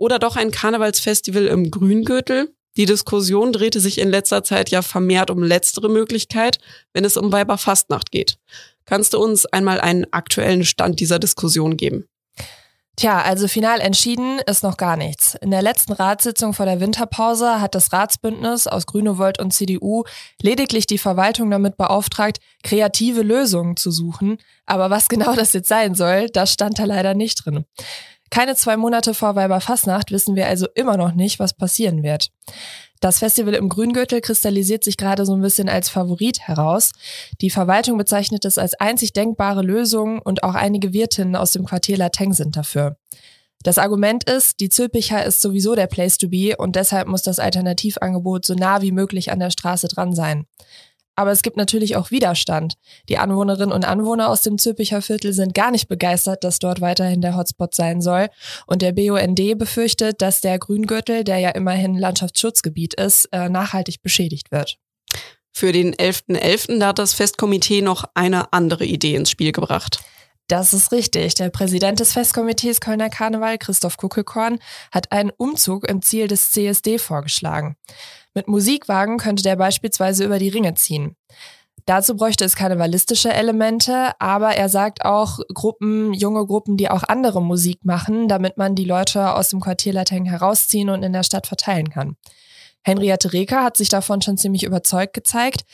oder 0.03 0.19
doch 0.19 0.35
ein 0.35 0.51
Karnevalsfestival 0.51 1.45
im 1.45 1.71
Grüngürtel. 1.71 2.53
Die 2.75 2.85
Diskussion 2.85 3.53
drehte 3.53 3.79
sich 3.79 3.99
in 3.99 4.09
letzter 4.09 4.43
Zeit 4.43 4.69
ja 4.69 4.81
vermehrt 4.81 5.31
um 5.31 5.41
letztere 5.41 5.87
Möglichkeit, 5.87 6.59
wenn 6.91 7.05
es 7.05 7.15
um 7.15 7.31
Weiberfastnacht 7.31 8.11
geht. 8.11 8.37
Kannst 8.83 9.13
du 9.13 9.23
uns 9.23 9.45
einmal 9.45 9.79
einen 9.79 10.05
aktuellen 10.11 10.65
Stand 10.65 10.99
dieser 10.99 11.19
Diskussion 11.19 11.77
geben? 11.77 12.05
Tja, 12.97 13.21
also 13.21 13.47
final 13.47 13.79
entschieden 13.79 14.39
ist 14.45 14.61
noch 14.61 14.75
gar 14.77 14.97
nichts. 14.97 15.35
In 15.41 15.49
der 15.49 15.63
letzten 15.63 15.93
Ratssitzung 15.93 16.53
vor 16.53 16.67
der 16.67 16.79
Winterpause 16.79 17.59
hat 17.59 17.73
das 17.73 17.91
Ratsbündnis 17.91 18.67
aus 18.67 18.85
Grüne 18.85 19.17
Volt 19.17 19.39
und 19.39 19.51
CDU 19.51 20.03
lediglich 20.41 20.85
die 20.85 20.99
Verwaltung 20.99 21.49
damit 21.49 21.75
beauftragt, 21.75 22.39
kreative 22.61 23.23
Lösungen 23.23 23.77
zu 23.77 23.89
suchen. 23.89 24.37
Aber 24.65 24.91
was 24.91 25.07
genau 25.07 25.33
das 25.35 25.53
jetzt 25.53 25.69
sein 25.69 25.95
soll, 25.95 26.27
das 26.29 26.53
stand 26.53 26.77
da 26.77 26.83
leider 26.83 27.15
nicht 27.15 27.45
drin. 27.45 27.65
Keine 28.29 28.55
zwei 28.55 28.77
Monate 28.77 29.13
vor 29.13 29.35
Weiberfastnacht 29.35 30.11
wissen 30.11 30.35
wir 30.35 30.47
also 30.47 30.67
immer 30.75 30.97
noch 30.97 31.13
nicht, 31.13 31.39
was 31.39 31.53
passieren 31.53 32.03
wird. 32.03 32.29
Das 33.03 33.19
Festival 33.19 33.53
im 33.53 33.67
Grüngürtel 33.67 34.21
kristallisiert 34.21 34.83
sich 34.83 34.95
gerade 34.95 35.25
so 35.25 35.33
ein 35.33 35.41
bisschen 35.41 35.67
als 35.67 35.89
Favorit 35.89 36.39
heraus. 36.39 36.93
Die 37.41 37.49
Verwaltung 37.49 37.97
bezeichnet 37.97 38.45
es 38.45 38.57
als 38.57 38.75
einzig 38.75 39.11
denkbare 39.11 39.61
Lösung 39.61 40.19
und 40.19 40.43
auch 40.43 40.55
einige 40.55 40.93
Wirtinnen 40.93 41.35
aus 41.35 41.51
dem 41.51 41.65
Quartier 41.65 41.97
Lateng 41.97 42.31
sind 42.31 42.55
dafür. 42.55 42.95
Das 43.61 43.77
Argument 43.77 44.29
ist, 44.29 44.59
die 44.59 44.69
Zülpicher 44.69 45.25
ist 45.25 45.41
sowieso 45.41 45.75
der 45.75 45.87
Place 45.87 46.17
to 46.17 46.29
be 46.29 46.55
und 46.57 46.75
deshalb 46.75 47.07
muss 47.07 47.23
das 47.23 47.39
Alternativangebot 47.39 48.45
so 48.45 48.55
nah 48.55 48.81
wie 48.81 48.91
möglich 48.91 49.31
an 49.31 49.39
der 49.39 49.51
Straße 49.51 49.87
dran 49.87 50.13
sein. 50.13 50.45
Aber 51.15 51.31
es 51.31 51.41
gibt 51.41 51.57
natürlich 51.57 51.95
auch 51.95 52.11
Widerstand. 52.11 52.75
Die 53.09 53.17
Anwohnerinnen 53.17 53.71
und 53.71 53.85
Anwohner 53.85 54.29
aus 54.29 54.41
dem 54.41 54.57
Zülpicher 54.57 55.01
Viertel 55.01 55.33
sind 55.33 55.53
gar 55.53 55.71
nicht 55.71 55.87
begeistert, 55.87 56.43
dass 56.43 56.59
dort 56.59 56.81
weiterhin 56.81 57.21
der 57.21 57.35
Hotspot 57.35 57.75
sein 57.75 58.01
soll. 58.01 58.29
Und 58.65 58.81
der 58.81 58.93
BUND 58.93 59.57
befürchtet, 59.57 60.21
dass 60.21 60.41
der 60.41 60.57
Grüngürtel, 60.57 61.23
der 61.23 61.37
ja 61.37 61.49
immerhin 61.49 61.97
Landschaftsschutzgebiet 61.97 62.95
ist, 62.95 63.25
äh, 63.31 63.49
nachhaltig 63.49 64.01
beschädigt 64.01 64.51
wird. 64.51 64.77
Für 65.51 65.71
den 65.71 65.93
11.11. 65.93 66.39
.11. 66.39 66.85
hat 66.85 66.97
das 66.97 67.13
Festkomitee 67.13 67.81
noch 67.81 68.05
eine 68.15 68.51
andere 68.51 68.85
Idee 68.85 69.15
ins 69.15 69.29
Spiel 69.29 69.51
gebracht. 69.51 70.03
Das 70.47 70.73
ist 70.73 70.91
richtig. 70.91 71.35
Der 71.35 71.49
Präsident 71.49 71.99
des 71.99 72.13
Festkomitees 72.13 72.81
Kölner 72.81 73.09
Karneval, 73.09 73.57
Christoph 73.57 73.97
Kuckelkorn, 73.97 74.59
hat 74.91 75.11
einen 75.11 75.31
Umzug 75.37 75.87
im 75.87 76.01
Ziel 76.01 76.27
des 76.27 76.51
CSD 76.51 76.97
vorgeschlagen. 76.97 77.77
Mit 78.33 78.47
Musikwagen 78.47 79.17
könnte 79.17 79.43
der 79.43 79.55
beispielsweise 79.55 80.23
über 80.23 80.39
die 80.39 80.49
Ringe 80.49 80.73
ziehen. 80.73 81.15
Dazu 81.85 82.15
bräuchte 82.15 82.45
es 82.45 82.55
karnevalistische 82.55 83.33
Elemente, 83.33 84.11
aber 84.19 84.55
er 84.55 84.69
sagt 84.69 85.03
auch 85.03 85.39
Gruppen, 85.53 86.13
junge 86.13 86.45
Gruppen, 86.45 86.77
die 86.77 86.89
auch 86.89 87.03
andere 87.03 87.41
Musik 87.41 87.83
machen, 87.83 88.29
damit 88.29 88.57
man 88.57 88.73
die 88.73 88.85
Leute 88.85 89.33
aus 89.33 89.49
dem 89.49 89.59
Quartier 89.59 89.91
Lateng 89.91 90.25
herausziehen 90.25 90.89
und 90.89 91.03
in 91.03 91.11
der 91.11 91.23
Stadt 91.23 91.45
verteilen 91.45 91.89
kann. 91.89 92.15
Henriette 92.83 93.33
Reker 93.33 93.63
hat 93.63 93.75
sich 93.77 93.89
davon 93.89 94.21
schon 94.21 94.37
ziemlich 94.37 94.63
überzeugt 94.63 95.13
gezeigt. 95.13 95.65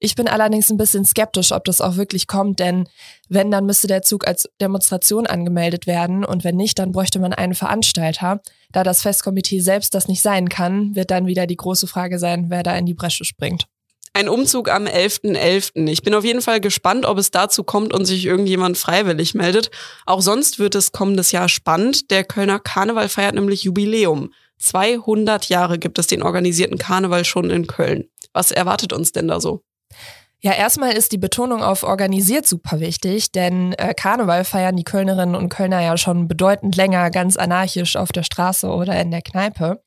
Ich 0.00 0.14
bin 0.14 0.28
allerdings 0.28 0.70
ein 0.70 0.76
bisschen 0.76 1.04
skeptisch, 1.04 1.50
ob 1.50 1.64
das 1.64 1.80
auch 1.80 1.96
wirklich 1.96 2.28
kommt, 2.28 2.60
denn 2.60 2.88
wenn, 3.28 3.50
dann 3.50 3.66
müsste 3.66 3.88
der 3.88 4.02
Zug 4.02 4.28
als 4.28 4.48
Demonstration 4.60 5.26
angemeldet 5.26 5.88
werden 5.88 6.24
und 6.24 6.44
wenn 6.44 6.56
nicht, 6.56 6.78
dann 6.78 6.92
bräuchte 6.92 7.18
man 7.18 7.32
einen 7.32 7.54
Veranstalter. 7.54 8.40
Da 8.70 8.84
das 8.84 9.02
Festkomitee 9.02 9.60
selbst 9.60 9.94
das 9.94 10.06
nicht 10.06 10.22
sein 10.22 10.48
kann, 10.48 10.94
wird 10.94 11.10
dann 11.10 11.26
wieder 11.26 11.46
die 11.48 11.56
große 11.56 11.88
Frage 11.88 12.20
sein, 12.20 12.46
wer 12.48 12.62
da 12.62 12.76
in 12.76 12.86
die 12.86 12.94
Bresche 12.94 13.24
springt. 13.24 13.66
Ein 14.12 14.28
Umzug 14.28 14.70
am 14.70 14.86
11.11. 14.86 15.74
.11. 15.74 15.88
Ich 15.88 16.02
bin 16.02 16.14
auf 16.14 16.24
jeden 16.24 16.42
Fall 16.42 16.60
gespannt, 16.60 17.04
ob 17.04 17.18
es 17.18 17.30
dazu 17.30 17.62
kommt 17.62 17.92
und 17.92 18.04
sich 18.04 18.24
irgendjemand 18.24 18.78
freiwillig 18.78 19.34
meldet. 19.34 19.70
Auch 20.06 20.22
sonst 20.22 20.58
wird 20.58 20.74
es 20.74 20.92
kommendes 20.92 21.32
Jahr 21.32 21.48
spannend. 21.48 22.10
Der 22.10 22.24
Kölner 22.24 22.58
Karneval 22.58 23.08
feiert 23.08 23.34
nämlich 23.34 23.64
Jubiläum. 23.64 24.32
200 24.58 25.48
Jahre 25.48 25.78
gibt 25.78 25.98
es 25.98 26.06
den 26.08 26.22
organisierten 26.22 26.78
Karneval 26.78 27.24
schon 27.24 27.50
in 27.50 27.66
Köln. 27.66 28.08
Was 28.32 28.50
erwartet 28.50 28.92
uns 28.92 29.12
denn 29.12 29.28
da 29.28 29.40
so? 29.40 29.62
Ja, 30.40 30.52
erstmal 30.52 30.92
ist 30.92 31.10
die 31.10 31.18
Betonung 31.18 31.64
auf 31.64 31.82
organisiert 31.82 32.46
super 32.46 32.78
wichtig, 32.78 33.32
denn 33.32 33.72
äh, 33.72 33.92
Karneval 33.92 34.44
feiern 34.44 34.76
die 34.76 34.84
Kölnerinnen 34.84 35.34
und 35.34 35.48
Kölner 35.48 35.80
ja 35.80 35.96
schon 35.96 36.28
bedeutend 36.28 36.76
länger 36.76 37.10
ganz 37.10 37.36
anarchisch 37.36 37.96
auf 37.96 38.12
der 38.12 38.22
Straße 38.22 38.68
oder 38.68 39.00
in 39.00 39.10
der 39.10 39.22
Kneipe. 39.22 39.82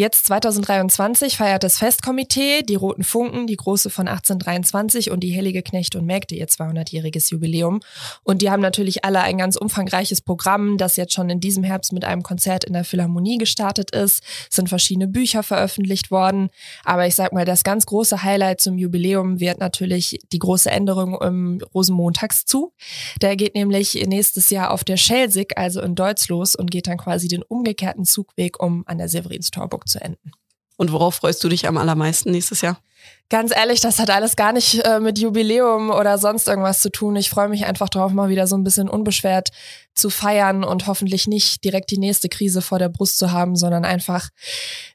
Jetzt 0.00 0.26
2023 0.26 1.36
feiert 1.36 1.64
das 1.64 1.78
Festkomitee, 1.78 2.62
die 2.62 2.76
Roten 2.76 3.02
Funken, 3.02 3.48
die 3.48 3.56
Große 3.56 3.90
von 3.90 4.06
1823 4.06 5.10
und 5.10 5.24
die 5.24 5.36
Heilige 5.36 5.60
Knecht 5.60 5.96
und 5.96 6.06
Mägde 6.06 6.36
ihr 6.36 6.46
200-jähriges 6.46 7.32
Jubiläum. 7.32 7.80
Und 8.22 8.40
die 8.40 8.48
haben 8.48 8.62
natürlich 8.62 9.04
alle 9.04 9.22
ein 9.22 9.38
ganz 9.38 9.56
umfangreiches 9.56 10.20
Programm, 10.20 10.78
das 10.78 10.94
jetzt 10.94 11.14
schon 11.14 11.30
in 11.30 11.40
diesem 11.40 11.64
Herbst 11.64 11.92
mit 11.92 12.04
einem 12.04 12.22
Konzert 12.22 12.62
in 12.62 12.74
der 12.74 12.84
Philharmonie 12.84 13.38
gestartet 13.38 13.90
ist. 13.90 14.22
Es 14.48 14.54
sind 14.54 14.68
verschiedene 14.68 15.08
Bücher 15.08 15.42
veröffentlicht 15.42 16.12
worden. 16.12 16.50
Aber 16.84 17.08
ich 17.08 17.16
sag 17.16 17.32
mal, 17.32 17.44
das 17.44 17.64
ganz 17.64 17.84
große 17.84 18.22
Highlight 18.22 18.60
zum 18.60 18.78
Jubiläum 18.78 19.40
wird 19.40 19.58
natürlich 19.58 20.20
die 20.30 20.38
große 20.38 20.70
Änderung 20.70 21.20
im 21.20 21.60
Rosenmontagszug. 21.74 22.72
Der 23.20 23.34
geht 23.34 23.56
nämlich 23.56 23.94
nächstes 24.06 24.50
Jahr 24.50 24.70
auf 24.70 24.84
der 24.84 24.96
Schelsig, 24.96 25.58
also 25.58 25.82
in 25.82 25.96
Deutsch 25.96 26.28
los 26.28 26.54
und 26.54 26.70
geht 26.70 26.86
dann 26.86 26.98
quasi 26.98 27.26
den 27.26 27.42
umgekehrten 27.42 28.04
Zugweg, 28.04 28.62
um 28.62 28.84
an 28.86 28.98
der 28.98 29.08
Severinstorburg 29.08 29.87
zu 29.88 30.00
enden. 30.00 30.32
Und 30.76 30.92
worauf 30.92 31.16
freust 31.16 31.42
du 31.42 31.48
dich 31.48 31.66
am 31.66 31.76
allermeisten 31.76 32.30
nächstes 32.30 32.60
Jahr? 32.60 32.80
Ganz 33.30 33.54
ehrlich, 33.54 33.80
das 33.80 33.98
hat 33.98 34.08
alles 34.08 34.36
gar 34.36 34.52
nicht 34.52 34.82
äh, 34.86 35.00
mit 35.00 35.18
Jubiläum 35.18 35.90
oder 35.90 36.16
sonst 36.16 36.48
irgendwas 36.48 36.80
zu 36.80 36.90
tun. 36.90 37.14
Ich 37.16 37.28
freue 37.28 37.50
mich 37.50 37.66
einfach 37.66 37.90
darauf, 37.90 38.12
mal 38.12 38.30
wieder 38.30 38.46
so 38.46 38.56
ein 38.56 38.64
bisschen 38.64 38.88
unbeschwert 38.88 39.50
zu 39.98 40.08
feiern 40.08 40.64
und 40.64 40.86
hoffentlich 40.86 41.26
nicht 41.26 41.62
direkt 41.64 41.90
die 41.90 41.98
nächste 41.98 42.28
Krise 42.28 42.62
vor 42.62 42.78
der 42.78 42.88
Brust 42.88 43.18
zu 43.18 43.32
haben, 43.32 43.56
sondern 43.56 43.84
einfach 43.84 44.30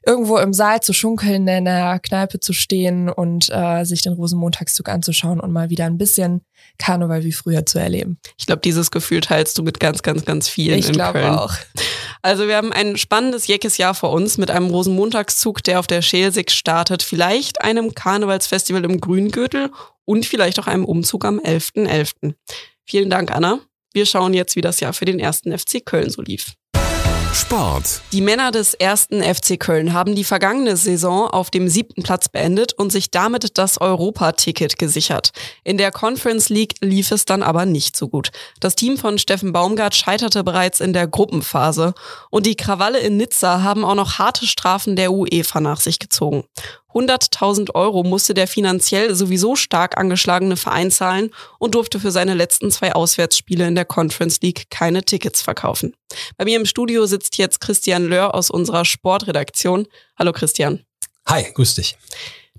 irgendwo 0.04 0.38
im 0.38 0.52
Saal 0.52 0.80
zu 0.80 0.92
schunkeln, 0.92 1.46
in 1.46 1.66
der 1.66 2.00
Kneipe 2.00 2.40
zu 2.40 2.52
stehen 2.52 3.08
und 3.08 3.50
äh, 3.50 3.84
sich 3.84 4.02
den 4.02 4.14
Rosenmontagszug 4.14 4.88
anzuschauen 4.88 5.38
und 5.38 5.52
mal 5.52 5.70
wieder 5.70 5.84
ein 5.84 5.98
bisschen 5.98 6.40
Karneval 6.78 7.22
wie 7.22 7.32
früher 7.32 7.66
zu 7.66 7.78
erleben. 7.78 8.18
Ich 8.38 8.46
glaube, 8.46 8.62
dieses 8.62 8.90
Gefühl 8.90 9.20
teilst 9.20 9.56
du 9.58 9.62
mit 9.62 9.78
ganz, 9.78 10.02
ganz, 10.02 10.24
ganz 10.24 10.48
vielen 10.48 10.78
ich 10.78 10.88
in 10.88 10.94
glaube 10.94 11.20
Köln. 11.20 11.34
auch. 11.34 11.54
Also 12.22 12.48
wir 12.48 12.56
haben 12.56 12.72
ein 12.72 12.96
spannendes 12.96 13.46
Jeckes 13.46 13.76
Jahr 13.76 13.94
vor 13.94 14.10
uns 14.10 14.38
mit 14.38 14.50
einem 14.50 14.70
Rosenmontagszug, 14.70 15.62
der 15.62 15.78
auf 15.78 15.86
der 15.86 16.00
Schelsig 16.00 16.50
startet, 16.50 17.02
vielleicht 17.02 17.60
einem 17.60 17.94
Karnevalsfestival 18.24 18.84
im 18.84 19.00
Grüngürtel 19.00 19.70
und 20.04 20.24
vielleicht 20.24 20.58
auch 20.58 20.66
einem 20.66 20.84
Umzug 20.84 21.24
am 21.24 21.38
11.11. 21.38 22.34
Vielen 22.84 23.10
Dank, 23.10 23.30
Anna. 23.30 23.60
Wir 23.92 24.06
schauen 24.06 24.34
jetzt, 24.34 24.56
wie 24.56 24.60
das 24.60 24.80
Jahr 24.80 24.92
für 24.92 25.04
den 25.04 25.20
ersten 25.20 25.56
FC 25.56 25.84
Köln 25.84 26.10
so 26.10 26.22
lief. 26.22 26.54
Sport. 27.34 28.00
Die 28.12 28.20
Männer 28.20 28.52
des 28.52 28.74
ersten 28.74 29.20
FC 29.20 29.58
Köln 29.58 29.92
haben 29.92 30.14
die 30.14 30.22
vergangene 30.22 30.76
Saison 30.76 31.26
auf 31.26 31.50
dem 31.50 31.68
siebten 31.68 32.04
Platz 32.04 32.28
beendet 32.28 32.74
und 32.74 32.92
sich 32.92 33.10
damit 33.10 33.58
das 33.58 33.80
Europa-Ticket 33.80 34.78
gesichert. 34.78 35.32
In 35.64 35.76
der 35.76 35.90
Conference 35.90 36.48
League 36.48 36.76
lief 36.80 37.10
es 37.10 37.24
dann 37.24 37.42
aber 37.42 37.66
nicht 37.66 37.96
so 37.96 38.08
gut. 38.08 38.30
Das 38.60 38.76
Team 38.76 38.96
von 38.96 39.18
Steffen 39.18 39.52
Baumgart 39.52 39.96
scheiterte 39.96 40.44
bereits 40.44 40.78
in 40.78 40.92
der 40.92 41.08
Gruppenphase 41.08 41.94
und 42.30 42.46
die 42.46 42.56
Krawalle 42.56 43.00
in 43.00 43.16
Nizza 43.16 43.62
haben 43.62 43.84
auch 43.84 43.96
noch 43.96 44.18
harte 44.18 44.46
Strafen 44.46 44.94
der 44.94 45.12
UEFA 45.12 45.58
nach 45.58 45.80
sich 45.80 45.98
gezogen. 45.98 46.44
100.000 46.94 47.74
Euro 47.74 48.04
musste 48.04 48.34
der 48.34 48.46
finanziell 48.46 49.14
sowieso 49.14 49.56
stark 49.56 49.98
angeschlagene 49.98 50.56
Verein 50.56 50.90
zahlen 50.90 51.30
und 51.58 51.74
durfte 51.74 51.98
für 51.98 52.12
seine 52.12 52.34
letzten 52.34 52.70
zwei 52.70 52.94
Auswärtsspiele 52.94 53.66
in 53.66 53.74
der 53.74 53.84
Conference 53.84 54.40
League 54.40 54.70
keine 54.70 55.02
Tickets 55.02 55.42
verkaufen. 55.42 55.94
Bei 56.36 56.44
mir 56.44 56.56
im 56.56 56.66
Studio 56.66 57.06
sitzt 57.06 57.36
jetzt 57.36 57.60
Christian 57.60 58.04
Löhr 58.04 58.34
aus 58.34 58.50
unserer 58.50 58.84
Sportredaktion. 58.84 59.88
Hallo 60.16 60.32
Christian. 60.32 60.84
Hi, 61.26 61.44
grüß 61.52 61.74
dich. 61.74 61.96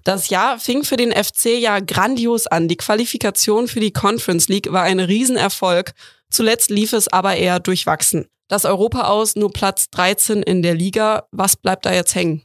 Das 0.04 0.30
Jahr 0.30 0.60
fing 0.60 0.84
für 0.84 0.98
den 0.98 1.12
FC 1.12 1.58
ja 1.60 1.80
grandios 1.80 2.46
an. 2.46 2.68
Die 2.68 2.78
Qualifikation 2.78 3.68
für 3.68 3.80
die 3.80 3.92
Conference 3.92 4.50
League 4.50 4.72
war 4.72 4.84
ein 4.84 5.00
Riesenerfolg. 5.00 5.94
Zuletzt 6.30 6.70
lief 6.70 6.94
es 6.94 7.08
aber 7.08 7.36
eher 7.38 7.60
durchwachsen. 7.60 8.28
Das 8.48 8.66
Europa 8.66 9.08
aus 9.08 9.36
nur 9.36 9.52
Platz 9.52 9.90
13 9.90 10.44
in 10.44 10.62
der 10.62 10.76
Liga. 10.76 11.28
Was 11.32 11.56
bleibt 11.56 11.86
da 11.86 11.94
jetzt 11.94 12.14
hängen? 12.14 12.44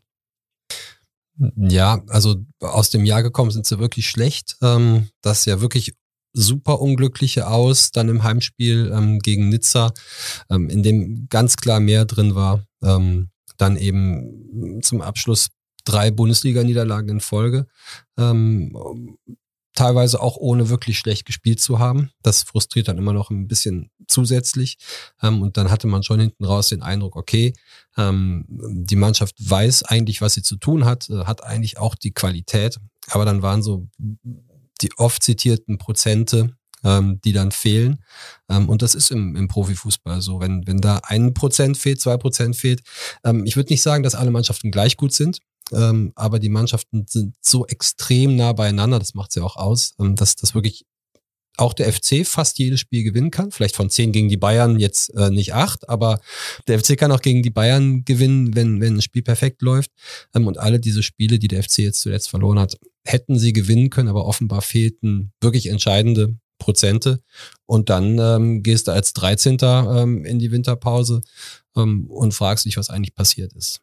Ja, 1.57 2.03
also 2.09 2.37
aus 2.61 2.91
dem 2.91 3.05
Jahr 3.05 3.23
gekommen 3.23 3.51
sind 3.51 3.67
sie 3.67 3.79
wirklich 3.79 4.09
schlecht. 4.09 4.57
Ähm, 4.63 5.09
das 5.23 5.47
ja 5.47 5.61
wirklich 5.61 5.95
super 6.33 6.81
unglückliche 6.81 7.49
aus, 7.49 7.91
dann 7.91 8.09
im 8.09 8.23
Heimspiel 8.23 8.93
ähm, 8.95 9.19
gegen 9.19 9.49
Nizza, 9.49 9.93
ähm, 10.51 10.69
in 10.69 10.83
dem 10.83 11.27
ganz 11.29 11.57
klar 11.57 11.81
mehr 11.81 12.05
drin 12.05 12.35
war. 12.35 12.65
Ähm, 12.83 13.31
dann 13.57 13.77
eben 13.77 14.81
zum 14.83 15.01
Abschluss 15.03 15.49
drei 15.85 16.11
Bundesliga-Niederlagen 16.11 17.09
in 17.09 17.21
Folge. 17.21 17.67
Ähm, 18.19 18.77
teilweise 19.75 20.21
auch 20.21 20.37
ohne 20.37 20.69
wirklich 20.69 20.99
schlecht 20.99 21.25
gespielt 21.25 21.61
zu 21.61 21.79
haben. 21.79 22.11
Das 22.23 22.43
frustriert 22.43 22.89
dann 22.89 22.99
immer 22.99 23.13
noch 23.13 23.31
ein 23.31 23.47
bisschen 23.47 23.91
zusätzlich. 24.09 24.79
Ähm, 25.23 25.43
und 25.43 25.57
dann 25.57 25.71
hatte 25.71 25.87
man 25.87 26.03
schon 26.03 26.21
hinten 26.21 26.45
raus 26.45 26.69
den 26.69 26.83
Eindruck, 26.83 27.17
okay, 27.17 27.53
ähm, 27.97 28.45
die 28.49 28.97
Mannschaft 28.97 29.37
weiß 29.39 29.85
eigentlich, 29.85 30.21
was 30.21 30.35
sie 30.35 30.43
zu 30.43 30.57
tun 30.57 30.85
hat, 30.85 31.09
äh, 31.09 31.25
hat 31.25 31.45
eigentlich 31.45 31.79
auch 31.79 31.95
die 31.95 32.13
Qualität. 32.13 32.79
Aber 33.09 33.25
dann 33.25 33.43
waren 33.43 33.63
so 33.63 33.89
die 34.81 34.91
oft 34.97 35.23
zitierten 35.23 35.79
Prozente, 35.79 36.57
ähm, 36.83 37.21
die 37.25 37.33
dann 37.33 37.53
fehlen. 37.53 38.03
Und 38.49 38.83
das 38.83 38.95
ist 38.95 39.11
im, 39.11 39.37
im 39.37 39.49
Profifußball 39.49 40.21
so. 40.23 40.41
Wenn, 40.41 40.67
wenn 40.67 40.81
da 40.81 41.01
ein 41.05 41.35
Prozent 41.35 41.77
fehlt, 41.77 42.01
zwei 42.01 42.17
Prozent 42.17 42.57
fehlt. 42.57 42.81
Ich 43.45 43.57
würde 43.57 43.73
nicht 43.73 43.83
sagen, 43.83 44.03
dass 44.03 44.15
alle 44.15 44.31
Mannschaften 44.31 44.71
gleich 44.71 44.97
gut 44.97 45.13
sind. 45.13 45.41
Ähm, 45.73 46.13
aber 46.15 46.39
die 46.39 46.49
Mannschaften 46.49 47.07
sind 47.09 47.35
so 47.41 47.67
extrem 47.67 48.37
nah 48.37 48.53
beieinander, 48.53 48.99
das 48.99 49.15
macht 49.15 49.33
sie 49.33 49.41
auch 49.41 49.57
aus, 49.57 49.95
ähm, 49.99 50.17
dass 50.17 50.37
das 50.37 50.55
wirklich 50.55 50.85
auch 51.61 51.75
der 51.75 51.93
FC 51.93 52.27
fast 52.27 52.59
jedes 52.59 52.81
Spiel 52.81 53.05
gewinnen 53.05 53.31
kann. 53.31 53.53
Vielleicht 53.53 53.77
von 53.77 53.91
zehn 53.91 54.13
gegen 54.13 54.29
die 54.29 54.37
Bayern 54.37 54.79
jetzt 54.79 55.15
äh, 55.15 55.31
nicht 55.31 55.55
acht, 55.55 55.89
aber 55.89 56.21
der 56.67 56.79
FC 56.79 56.97
kann 56.97 57.13
auch 57.13 57.21
gegen 57.21 57.43
die 57.43 57.51
Bayern 57.51 58.05
gewinnen, 58.05 58.55
wenn, 58.55 58.81
wenn 58.81 58.97
ein 58.97 59.03
Spiel 59.03 59.23
perfekt 59.23 59.63
läuft. 59.63 59.91
Ähm, 60.35 60.47
und 60.47 60.59
alle 60.59 60.81
diese 60.81 61.03
Spiele, 61.03 61.39
die 61.39 61.49
der 61.49 61.63
FC 61.63 61.79
jetzt 61.79 62.01
zuletzt 62.01 62.31
verloren 62.31 62.59
hat, 62.59 62.79
hätten 63.05 63.39
sie 63.39 63.53
gewinnen 63.53 63.91
können, 63.91 64.09
aber 64.09 64.27
offenbar 64.27 64.63
fehlten 64.63 65.33
wirklich 65.41 65.67
entscheidende 65.67 66.37
Prozente. 66.59 67.21
Und 67.67 67.91
dann 67.91 68.19
ähm, 68.19 68.63
gehst 68.63 68.89
du 68.89 68.93
als 68.93 69.13
13. 69.15 69.59
Ähm, 69.63 70.25
in 70.25 70.39
die 70.39 70.51
Winterpause 70.51 71.23
ähm, 71.77 72.07
und 72.11 72.33
fragst 72.33 72.65
dich, 72.65 72.77
was 72.77 72.91
eigentlich 72.91 73.15
passiert 73.15 73.53
ist. 73.55 73.81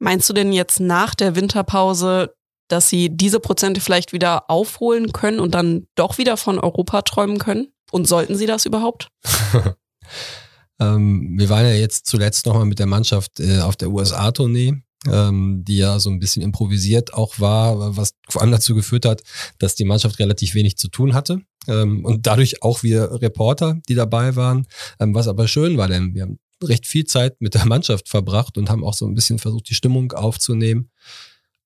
Meinst 0.00 0.28
du 0.28 0.32
denn 0.32 0.52
jetzt 0.52 0.80
nach 0.80 1.14
der 1.14 1.36
Winterpause, 1.36 2.34
dass 2.68 2.88
sie 2.88 3.10
diese 3.10 3.38
Prozente 3.38 3.82
vielleicht 3.82 4.12
wieder 4.12 4.50
aufholen 4.50 5.12
können 5.12 5.40
und 5.40 5.54
dann 5.54 5.86
doch 5.94 6.16
wieder 6.16 6.36
von 6.38 6.58
Europa 6.58 7.02
träumen 7.02 7.38
können? 7.38 7.68
Und 7.92 8.08
sollten 8.08 8.34
sie 8.34 8.46
das 8.46 8.64
überhaupt? 8.64 9.08
ähm, 10.80 11.34
wir 11.36 11.48
waren 11.50 11.66
ja 11.66 11.74
jetzt 11.74 12.06
zuletzt 12.06 12.46
nochmal 12.46 12.64
mit 12.64 12.78
der 12.78 12.86
Mannschaft 12.86 13.40
äh, 13.40 13.60
auf 13.60 13.76
der 13.76 13.90
USA-Tournee, 13.90 14.82
ähm, 15.06 15.64
die 15.66 15.76
ja 15.76 15.98
so 15.98 16.08
ein 16.08 16.18
bisschen 16.18 16.42
improvisiert 16.42 17.12
auch 17.12 17.38
war, 17.38 17.96
was 17.96 18.14
vor 18.28 18.40
allem 18.40 18.52
dazu 18.52 18.74
geführt 18.74 19.04
hat, 19.04 19.22
dass 19.58 19.74
die 19.74 19.84
Mannschaft 19.84 20.18
relativ 20.18 20.54
wenig 20.54 20.78
zu 20.78 20.88
tun 20.88 21.12
hatte. 21.12 21.42
Ähm, 21.68 22.06
und 22.06 22.26
dadurch 22.26 22.62
auch 22.62 22.82
wir 22.82 23.20
Reporter, 23.20 23.76
die 23.88 23.94
dabei 23.94 24.34
waren, 24.34 24.66
ähm, 24.98 25.14
was 25.14 25.28
aber 25.28 25.46
schön 25.46 25.76
war, 25.76 25.88
denn 25.88 26.14
wir 26.14 26.22
haben 26.22 26.38
recht 26.62 26.86
viel 26.86 27.04
Zeit 27.04 27.40
mit 27.40 27.54
der 27.54 27.64
Mannschaft 27.66 28.08
verbracht 28.08 28.58
und 28.58 28.70
haben 28.70 28.84
auch 28.84 28.94
so 28.94 29.06
ein 29.06 29.14
bisschen 29.14 29.38
versucht, 29.38 29.68
die 29.68 29.74
Stimmung 29.74 30.12
aufzunehmen. 30.12 30.90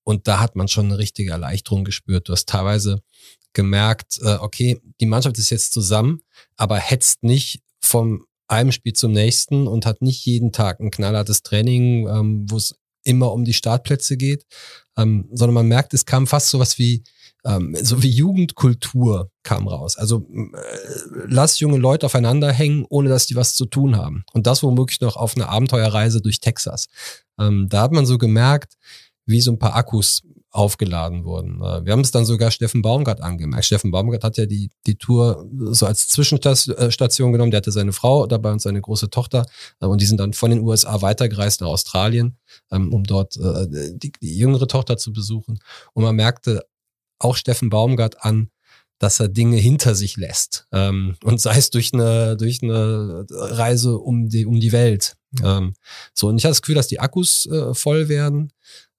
Und 0.05 0.29
da 0.29 0.41
hat 0.41 0.55
man 0.55 0.69
schon 0.69 0.87
eine 0.87 0.99
richtige 0.99 1.31
Erleichterung 1.31 1.85
gespürt. 1.85 2.29
Du 2.29 2.33
hast 2.33 2.49
teilweise 2.49 3.03
gemerkt, 3.55 4.19
äh, 4.23 4.35
okay, 4.35 4.81
die 5.01 5.07
Mannschaft 5.07 5.39
ist 5.39 5.51
jetzt 5.51 5.73
zusammen, 5.73 6.21
aber 6.57 6.77
hetzt 6.77 7.23
nicht 7.23 7.63
vom 7.81 8.27
einem 8.49 8.73
Spiel 8.73 8.93
zum 8.93 9.13
nächsten 9.13 9.67
und 9.67 9.87
hat 9.87 10.03
nicht 10.03 10.27
jeden 10.27 10.53
Tag 10.53 10.81
ein 10.81 10.91
knallhartes 10.91 11.43
Training, 11.43 12.07
ähm, 12.09 12.47
wo 12.51 12.57
es 12.57 12.75
immer 13.05 13.33
um 13.33 13.45
die 13.45 13.55
Startplätze 13.55 14.17
geht, 14.17 14.45
ähm, 14.97 15.29
sondern 15.33 15.55
man 15.55 15.69
merkt, 15.69 15.95
es 15.95 16.05
kam 16.05 16.27
fast 16.27 16.49
sowas 16.49 16.79
wie 16.79 17.05
ähm, 17.45 17.77
so 17.81 18.03
wie 18.03 18.11
Jugendkultur 18.11 19.31
kam 19.43 19.69
raus. 19.69 19.97
Also 19.97 20.27
äh, 20.33 20.57
lass 21.27 21.61
junge 21.61 21.79
Leute 21.79 22.07
aufeinander 22.07 22.53
hängen, 22.53 22.85
ohne 22.89 23.09
dass 23.09 23.27
die 23.27 23.37
was 23.37 23.55
zu 23.55 23.67
tun 23.67 23.97
haben. 23.97 24.25
Und 24.33 24.47
das 24.47 24.63
womöglich 24.63 25.01
noch 25.01 25.17
auf 25.17 25.37
einer 25.37 25.49
Abenteuerreise 25.49 26.21
durch 26.21 26.41
Texas. 26.41 26.87
Ähm, 27.39 27.69
da 27.69 27.83
hat 27.83 27.93
man 27.93 28.07
so 28.07 28.19
gemerkt, 28.19 28.75
wie 29.27 29.41
so 29.41 29.53
ein 29.53 29.59
paar 29.59 29.77
Akkus 29.77 30.23
aufgeladen 30.55 31.25
wurden. 31.25 31.61
Äh, 31.61 31.85
wir 31.85 31.93
haben 31.93 32.01
es 32.01 32.13
dann 32.13 32.25
sogar 32.25 32.51
Steffen 32.51 32.81
Baumgart 32.81 33.21
angemerkt. 33.21 33.67
Steffen 33.67 33.91
Baumgart 33.91 34.23
hat 34.23 34.37
ja 34.37 34.47
die, 34.47 34.71
die 34.87 34.95
Tour 34.95 35.49
so 35.71 35.85
als 35.85 36.09
Zwischenstation 36.09 37.33
genommen. 37.33 37.51
Der 37.51 37.59
hatte 37.59 37.73
seine 37.73 37.93
Frau 37.93 38.27
dabei 38.27 38.53
und 38.53 38.63
seine 38.63 38.81
große 38.81 39.11
Tochter. 39.11 39.47
Äh, 39.81 39.87
und 39.87 40.01
die 40.01 40.07
sind 40.07 40.21
dann 40.21 40.33
von 40.33 40.51
den 40.51 40.61
USA 40.61 41.03
weitergereist 41.03 41.61
nach 41.61 41.69
Australien, 41.69 42.39
ähm, 42.71 42.93
um 42.93 43.03
dort 43.05 43.37
äh, 43.37 43.67
die, 43.95 44.13
die 44.13 44.39
jüngere 44.39 44.69
Tochter 44.69 44.97
zu 44.97 45.13
besuchen. 45.13 45.59
Und 45.93 46.05
man 46.05 46.15
merkte 46.15 46.65
auch 47.19 47.37
Steffen 47.37 47.71
Baumgart 47.71 48.25
an, 48.25 48.51
dass 48.99 49.21
er 49.21 49.29
Dinge 49.29 49.57
hinter 49.57 49.95
sich 49.95 50.17
lässt. 50.17 50.67
Ähm, 50.73 51.17
und 51.23 51.41
sei 51.41 51.57
es 51.57 51.71
durch 51.71 51.93
eine, 51.93 52.37
durch 52.37 52.63
eine 52.63 53.27
Reise 53.31 53.99
um 53.99 54.29
die, 54.29 54.47
um 54.47 54.61
die 54.61 54.73
Welt. 54.73 55.17
Ähm, 55.43 55.75
so, 56.15 56.29
und 56.29 56.39
ich 56.39 56.45
habe 56.45 56.53
das 56.53 56.63
Gefühl, 56.63 56.77
dass 56.77 56.89
die 56.89 57.01
Akkus 57.01 57.47
äh, 57.47 57.75
voll 57.75 58.09
werden. 58.09 58.53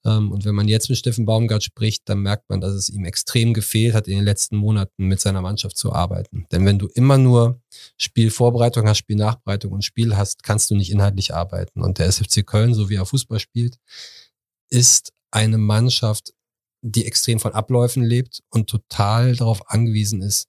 Ähm, 0.05 0.31
und 0.31 0.45
wenn 0.45 0.53
man 0.53 0.67
jetzt 0.67 0.89
mit 0.89 0.99
Steffen 0.99 1.25
Baumgart 1.25 1.63
spricht, 1.63 2.03
dann 2.05 2.19
merkt 2.19 2.49
man, 2.49 2.61
dass 2.61 2.73
es 2.73 2.89
ihm 2.89 3.05
extrem 3.05 3.53
gefehlt 3.53 3.95
hat, 3.95 4.07
in 4.07 4.17
den 4.17 4.25
letzten 4.25 4.57
Monaten 4.57 5.07
mit 5.07 5.19
seiner 5.19 5.41
Mannschaft 5.41 5.77
zu 5.77 5.93
arbeiten. 5.93 6.45
Denn 6.51 6.65
wenn 6.65 6.77
du 6.77 6.87
immer 6.87 7.17
nur 7.17 7.61
Spielvorbereitung 7.97 8.87
hast, 8.87 8.99
Spielnachbereitung 8.99 9.71
und 9.71 9.83
Spiel 9.83 10.15
hast, 10.15 10.43
kannst 10.43 10.69
du 10.69 10.75
nicht 10.75 10.91
inhaltlich 10.91 11.33
arbeiten. 11.33 11.81
Und 11.81 11.97
der 11.97 12.07
SFC 12.07 12.45
Köln, 12.45 12.73
so 12.73 12.89
wie 12.89 12.95
er 12.95 13.05
Fußball 13.05 13.39
spielt, 13.39 13.77
ist 14.69 15.13
eine 15.31 15.57
Mannschaft, 15.57 16.33
die 16.91 17.05
extrem 17.05 17.39
von 17.39 17.53
Abläufen 17.53 18.03
lebt 18.03 18.43
und 18.49 18.69
total 18.69 19.35
darauf 19.35 19.69
angewiesen 19.69 20.21
ist, 20.21 20.47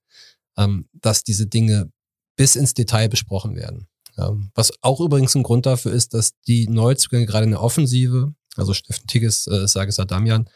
ähm, 0.58 0.88
dass 0.92 1.24
diese 1.24 1.46
Dinge 1.46 1.90
bis 2.36 2.56
ins 2.56 2.74
Detail 2.74 3.08
besprochen 3.08 3.56
werden. 3.56 3.88
Ähm, 4.18 4.50
was 4.54 4.72
auch 4.82 5.00
übrigens 5.00 5.34
ein 5.34 5.42
Grund 5.42 5.66
dafür 5.66 5.92
ist, 5.92 6.12
dass 6.14 6.32
die 6.46 6.68
Neuzugänge 6.68 7.26
gerade 7.26 7.44
in 7.44 7.52
der 7.52 7.62
Offensive, 7.62 8.34
also 8.56 8.74
Steffen 8.74 9.06
Tigges, 9.06 9.46
äh, 9.46 9.66
Sages 9.66 9.98
Adamian, 9.98 10.48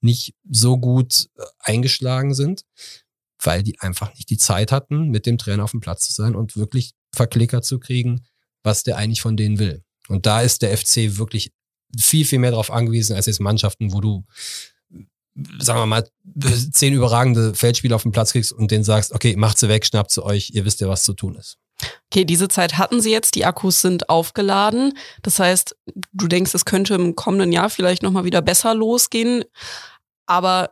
nicht 0.00 0.34
so 0.48 0.78
gut 0.78 1.28
äh, 1.36 1.42
eingeschlagen 1.58 2.34
sind, 2.34 2.62
weil 3.42 3.62
die 3.62 3.80
einfach 3.80 4.14
nicht 4.14 4.30
die 4.30 4.38
Zeit 4.38 4.70
hatten, 4.70 5.08
mit 5.08 5.26
dem 5.26 5.38
Trainer 5.38 5.64
auf 5.64 5.72
dem 5.72 5.80
Platz 5.80 6.06
zu 6.06 6.12
sein 6.12 6.36
und 6.36 6.56
wirklich 6.56 6.94
verklickert 7.12 7.64
zu 7.64 7.80
kriegen, 7.80 8.24
was 8.62 8.84
der 8.84 8.96
eigentlich 8.96 9.20
von 9.20 9.36
denen 9.36 9.58
will. 9.58 9.82
Und 10.08 10.26
da 10.26 10.42
ist 10.42 10.62
der 10.62 10.76
FC 10.76 11.16
wirklich 11.18 11.52
viel, 11.98 12.24
viel 12.24 12.38
mehr 12.38 12.50
darauf 12.50 12.70
angewiesen 12.70 13.16
als 13.16 13.26
jetzt 13.26 13.40
Mannschaften, 13.40 13.92
wo 13.92 14.00
du 14.00 14.24
sagen 15.58 15.80
wir 15.80 15.86
mal, 15.86 16.08
zehn 16.72 16.94
überragende 16.94 17.54
Feldspieler 17.54 17.96
auf 17.96 18.02
den 18.02 18.12
Platz 18.12 18.32
kriegst 18.32 18.52
und 18.52 18.70
denen 18.70 18.84
sagst, 18.84 19.12
okay, 19.12 19.36
macht 19.36 19.58
sie 19.58 19.68
weg, 19.68 19.84
schnappt 19.84 20.10
sie 20.10 20.24
euch, 20.24 20.50
ihr 20.50 20.64
wisst 20.64 20.80
ja, 20.80 20.88
was 20.88 21.02
zu 21.02 21.12
tun 21.12 21.34
ist. 21.36 21.58
Okay, 22.10 22.24
diese 22.24 22.48
Zeit 22.48 22.78
hatten 22.78 23.00
sie 23.00 23.10
jetzt, 23.10 23.34
die 23.34 23.44
Akkus 23.44 23.80
sind 23.80 24.08
aufgeladen. 24.08 24.96
Das 25.22 25.40
heißt, 25.40 25.76
du 26.12 26.28
denkst, 26.28 26.54
es 26.54 26.64
könnte 26.64 26.94
im 26.94 27.16
kommenden 27.16 27.52
Jahr 27.52 27.68
vielleicht 27.68 28.02
nochmal 28.02 28.24
wieder 28.24 28.42
besser 28.42 28.74
losgehen. 28.74 29.44
Aber 30.26 30.70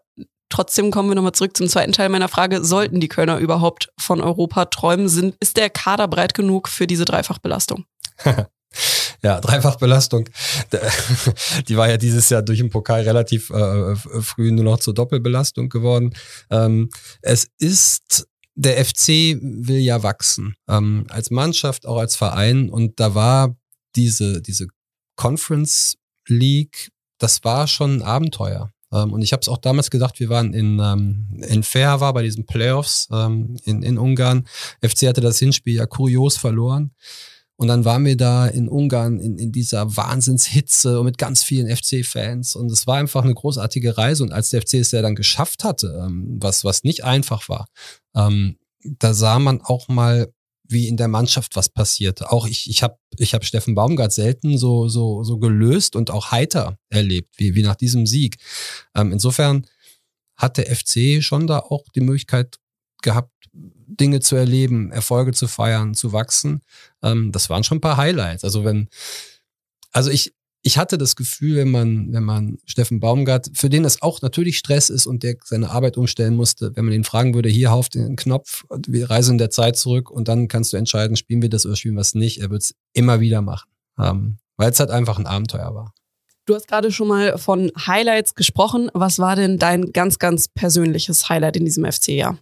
trotzdem 0.49 0.91
kommen 0.91 1.09
wir 1.09 1.17
nochmal 1.17 1.33
zurück 1.33 1.57
zum 1.57 1.69
zweiten 1.69 1.93
Teil 1.93 2.09
meiner 2.09 2.29
Frage. 2.29 2.65
Sollten 2.65 3.01
die 3.01 3.09
Kölner 3.09 3.39
überhaupt 3.39 3.93
von 3.99 4.21
Europa 4.21 4.67
träumen? 4.67 5.09
Sind, 5.09 5.35
ist 5.41 5.57
der 5.57 5.71
Kader 5.71 6.07
breit 6.07 6.35
genug 6.35 6.69
für 6.69 6.87
diese 6.87 7.05
Dreifachbelastung? 7.05 7.85
Ja, 9.23 9.41
Dreifachbelastung. 9.41 10.29
Die 11.69 11.77
war 11.77 11.89
ja 11.89 11.97
dieses 11.97 12.29
Jahr 12.29 12.43
durch 12.43 12.59
den 12.59 12.71
Pokal 12.71 13.03
relativ 13.03 13.51
äh, 13.51 13.95
früh 13.95 14.51
nur 14.51 14.65
noch 14.65 14.81
zur 14.81 14.95
Doppelbelastung 14.95 15.69
geworden. 15.69 16.13
Ähm, 16.51 16.91
es 17.21 17.49
ist 17.59 18.27
der 18.55 18.85
FC 18.85 19.39
will 19.41 19.79
ja 19.79 20.03
wachsen. 20.03 20.55
Ähm, 20.69 21.07
als 21.09 21.31
Mannschaft, 21.31 21.87
auch 21.87 21.99
als 21.99 22.17
Verein. 22.17 22.69
Und 22.69 23.01
da 23.01 23.15
war 23.15 23.57
diese, 23.97 24.43
diese 24.43 24.67
Conference 25.17 25.97
League, 26.29 26.91
das 27.19 27.45
war 27.45 27.67
schon 27.67 27.97
ein 27.97 28.03
Abenteuer. 28.03 28.71
Ähm, 28.93 29.13
und 29.13 29.23
ich 29.23 29.33
habe 29.33 29.41
es 29.41 29.49
auch 29.49 29.59
damals 29.59 29.91
gedacht, 29.91 30.21
wir 30.21 30.29
waren 30.29 30.53
in, 30.53 30.79
ähm, 30.81 31.29
in 31.49 31.63
Ferva 31.63 32.13
bei 32.13 32.23
diesen 32.23 32.47
Playoffs 32.47 33.09
ähm, 33.11 33.57
in, 33.65 33.83
in 33.83 33.99
Ungarn. 33.99 34.47
FC 34.81 35.09
hatte 35.09 35.21
das 35.21 35.39
Hinspiel 35.39 35.77
ja 35.77 35.87
kurios 35.87 36.37
verloren. 36.37 36.93
Und 37.63 37.69
dann 37.69 37.85
waren 37.85 38.05
wir 38.05 38.17
da 38.17 38.49
in 38.49 38.69
Ungarn 38.69 39.21
in, 39.21 39.39
in 39.39 39.53
dieser 39.53 39.97
Wahnsinnshitze 39.97 40.99
und 40.99 41.07
mit 41.07 41.17
ganz 41.17 41.45
vielen 41.45 41.75
FC-Fans. 41.75 42.57
Und 42.57 42.73
es 42.73 42.89
war 42.89 42.97
einfach 42.97 43.23
eine 43.23 43.35
großartige 43.35 43.97
Reise. 43.97 44.25
Und 44.25 44.33
als 44.33 44.51
der 44.51 44.63
FC 44.63 44.75
es 44.75 44.91
ja 44.91 45.01
dann 45.01 45.15
geschafft 45.15 45.63
hatte, 45.63 46.03
ähm, 46.05 46.39
was, 46.41 46.65
was 46.65 46.83
nicht 46.83 47.05
einfach 47.05 47.49
war, 47.49 47.69
ähm, 48.17 48.59
da 48.83 49.15
sah 49.15 49.39
man 49.39 49.61
auch 49.61 49.87
mal, 49.87 50.33
wie 50.65 50.89
in 50.89 50.97
der 50.97 51.07
Mannschaft 51.07 51.55
was 51.55 51.69
passiert. 51.69 52.27
Auch 52.27 52.49
ich, 52.49 52.69
ich 52.69 52.83
habe 52.83 52.97
ich 53.17 53.33
hab 53.33 53.45
Steffen 53.45 53.77
Baumgart 53.77 54.13
selten 54.13 54.59
so, 54.59 54.89
so, 54.89 55.23
so 55.23 55.39
gelöst 55.39 55.95
und 55.95 56.11
auch 56.11 56.33
heiter 56.33 56.79
erlebt, 56.89 57.33
wie, 57.37 57.55
wie 57.55 57.63
nach 57.63 57.77
diesem 57.77 58.09
Sieg. 58.09 58.39
Ähm, 58.97 59.13
insofern 59.13 59.69
hat 60.35 60.57
der 60.57 60.75
FC 60.75 61.23
schon 61.23 61.47
da 61.47 61.61
auch 61.61 61.85
die 61.95 62.01
Möglichkeit 62.01 62.57
gehabt, 63.03 63.33
Dinge 63.53 64.21
zu 64.21 64.37
erleben, 64.37 64.91
Erfolge 64.91 65.33
zu 65.33 65.47
feiern, 65.47 65.95
zu 65.95 66.13
wachsen. 66.13 66.63
Ähm, 67.03 67.33
das 67.33 67.51
waren 67.51 67.65
schon 67.65 67.79
ein 67.79 67.83
paar 67.83 67.97
Highlights. 67.97 68.45
Also 68.45 68.65
wenn, 68.65 68.89
also 69.93 70.11
ich, 70.11 70.35
ich 70.63 70.79
hatte 70.79 70.97
das 70.97 71.17
Gefühl, 71.17 71.57
wenn 71.57 71.71
man, 71.71 72.13
wenn 72.13 72.23
man 72.23 72.59
Steffen 72.65 73.01
Baumgart, 73.01 73.51
für 73.55 73.69
den 73.69 73.85
es 73.85 74.01
auch 74.01 74.23
natürlich 74.23 74.59
Stress 74.59 74.91
ist 74.91 75.07
und 75.07 75.23
der 75.23 75.37
seine 75.45 75.71
Arbeit 75.71 75.97
umstellen 75.97 76.37
musste, 76.37 76.75
wenn 76.77 76.85
man 76.85 76.95
ihn 76.95 77.05
fragen 77.05 77.35
würde, 77.35 77.49
hier 77.49 77.73
auf 77.73 77.89
den 77.89 78.17
Knopf, 78.17 78.65
wir 78.87 79.11
reisen 79.11 79.33
in 79.33 79.39
der 79.39 79.51
Zeit 79.51 79.77
zurück 79.77 80.11
und 80.11 80.29
dann 80.29 80.49
kannst 80.49 80.73
du 80.73 80.77
entscheiden, 80.77 81.17
spielen 81.17 81.43
wir 81.43 81.51
das 81.51 81.67
oder 81.67 81.77
spielen 81.77 81.97
wir 81.97 82.03
es 82.03 82.15
nicht. 82.15 82.41
Er 82.41 82.51
wird 82.51 82.63
es 82.63 82.75
immer 82.93 83.21
wieder 83.21 83.43
machen, 83.43 83.69
ähm, 83.99 84.39
weil 84.57 84.71
es 84.71 84.79
halt 84.79 84.91
einfach 84.91 85.19
ein 85.19 85.27
Abenteuer 85.27 85.75
war. 85.75 85.93
Du 86.47 86.55
hast 86.55 86.67
gerade 86.67 86.91
schon 86.91 87.09
mal 87.09 87.39
von 87.39 87.71
Highlights 87.77 88.35
gesprochen. 88.35 88.91
Was 88.95 89.19
war 89.19 89.37
denn 89.37 89.59
dein 89.59 89.93
ganz, 89.93 90.19
ganz 90.19 90.49
persönliches 90.49 91.29
Highlight 91.29 91.57
in 91.57 91.65
diesem 91.65 91.85
FC-Jahr? 91.85 92.39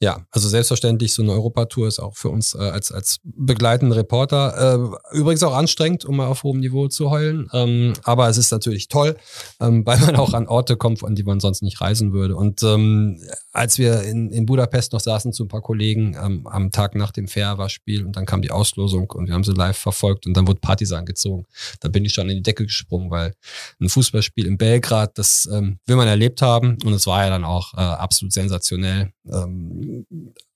Ja, 0.00 0.24
also 0.30 0.48
selbstverständlich, 0.48 1.12
so 1.12 1.22
eine 1.22 1.32
Europatour 1.32 1.88
ist 1.88 1.98
auch 1.98 2.14
für 2.14 2.28
uns 2.28 2.54
äh, 2.54 2.58
als, 2.58 2.92
als 2.92 3.18
begleitende 3.24 3.96
Reporter 3.96 4.92
äh, 5.12 5.18
übrigens 5.18 5.42
auch 5.42 5.56
anstrengend, 5.56 6.04
um 6.04 6.16
mal 6.16 6.28
auf 6.28 6.44
hohem 6.44 6.60
Niveau 6.60 6.86
zu 6.86 7.10
heulen. 7.10 7.48
Ähm, 7.52 7.94
aber 8.04 8.28
es 8.28 8.38
ist 8.38 8.52
natürlich 8.52 8.86
toll, 8.86 9.16
ähm, 9.60 9.82
weil 9.86 9.98
man 9.98 10.14
auch 10.14 10.34
an 10.34 10.46
Orte 10.46 10.76
kommt, 10.76 11.02
an 11.02 11.16
die 11.16 11.24
man 11.24 11.40
sonst 11.40 11.62
nicht 11.62 11.80
reisen 11.80 12.12
würde. 12.12 12.36
Und 12.36 12.62
ähm, 12.62 13.20
als 13.50 13.78
wir 13.78 14.02
in, 14.02 14.30
in 14.30 14.46
Budapest 14.46 14.92
noch 14.92 15.00
saßen 15.00 15.32
zu 15.32 15.44
ein 15.44 15.48
paar 15.48 15.62
Kollegen 15.62 16.16
ähm, 16.22 16.46
am 16.46 16.70
Tag 16.70 16.94
nach 16.94 17.10
dem 17.10 17.26
Fair-Spiel 17.26 18.06
und 18.06 18.14
dann 18.14 18.24
kam 18.24 18.40
die 18.40 18.52
Auslosung 18.52 19.10
und 19.10 19.26
wir 19.26 19.34
haben 19.34 19.42
sie 19.42 19.52
live 19.52 19.76
verfolgt 19.76 20.28
und 20.28 20.36
dann 20.36 20.46
wurde 20.46 20.60
Partisan 20.60 21.06
gezogen. 21.06 21.44
Da 21.80 21.88
bin 21.88 22.04
ich 22.04 22.12
schon 22.12 22.30
in 22.30 22.36
die 22.36 22.42
Decke 22.44 22.64
gesprungen, 22.64 23.10
weil 23.10 23.34
ein 23.80 23.88
Fußballspiel 23.88 24.46
in 24.46 24.58
Belgrad, 24.58 25.18
das 25.18 25.48
ähm, 25.52 25.80
will 25.86 25.96
man 25.96 26.06
erlebt 26.06 26.40
haben 26.40 26.78
und 26.84 26.92
es 26.92 27.08
war 27.08 27.24
ja 27.24 27.30
dann 27.30 27.44
auch 27.44 27.74
äh, 27.74 27.78
absolut 27.78 28.32
sensationell. 28.32 29.12
Ähm, 29.26 29.87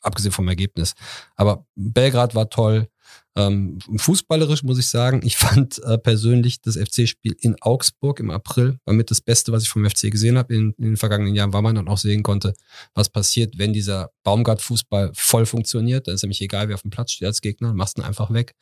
abgesehen 0.01 0.33
vom 0.33 0.49
Ergebnis. 0.49 0.95
Aber 1.37 1.67
Belgrad 1.75 2.35
war 2.35 2.51
toll. 2.51 2.89
Ähm, 3.35 3.79
fußballerisch 3.97 4.63
muss 4.63 4.79
ich 4.79 4.89
sagen, 4.89 5.23
ich 5.25 5.37
fand 5.37 5.83
äh, 5.85 5.99
persönlich 5.99 6.61
das 6.61 6.77
FC-Spiel 6.77 7.35
in 7.41 7.57
Augsburg 7.61 8.21
im 8.21 8.31
April 8.31 8.79
war 8.85 8.95
mit 8.95 9.11
das 9.11 9.21
Beste, 9.21 9.53
was 9.53 9.63
ich 9.63 9.71
vom 9.71 9.89
FC 9.89 10.11
gesehen 10.11 10.37
habe 10.37 10.55
in, 10.55 10.75
in, 10.79 10.85
den 10.85 10.97
vergangenen 10.97 11.35
Jahren, 11.35 11.53
weil 11.53 11.63
man 11.63 11.75
dann 11.75 11.89
auch 11.89 11.99
sehen 11.99 12.23
konnte, 12.23 12.55
was 12.95 13.09
passiert, 13.09 13.59
wenn 13.59 13.73
dieser 13.73 14.11
Baumgart-Fußball 14.25 15.13
voll 15.15 15.47
funktioniert. 15.47 16.07
Dann 16.07 16.15
ist 16.15 16.23
nämlich 16.23 16.43
egal, 16.43 16.69
wer 16.69 16.75
auf 16.75 16.83
dem 16.83 16.91
Platz 16.91 17.13
steht 17.13 17.27
als 17.27 17.41
Gegner, 17.41 17.73
machst 17.73 17.99
ihn 17.99 18.05
einfach 18.05 18.33
weg. 18.33 18.55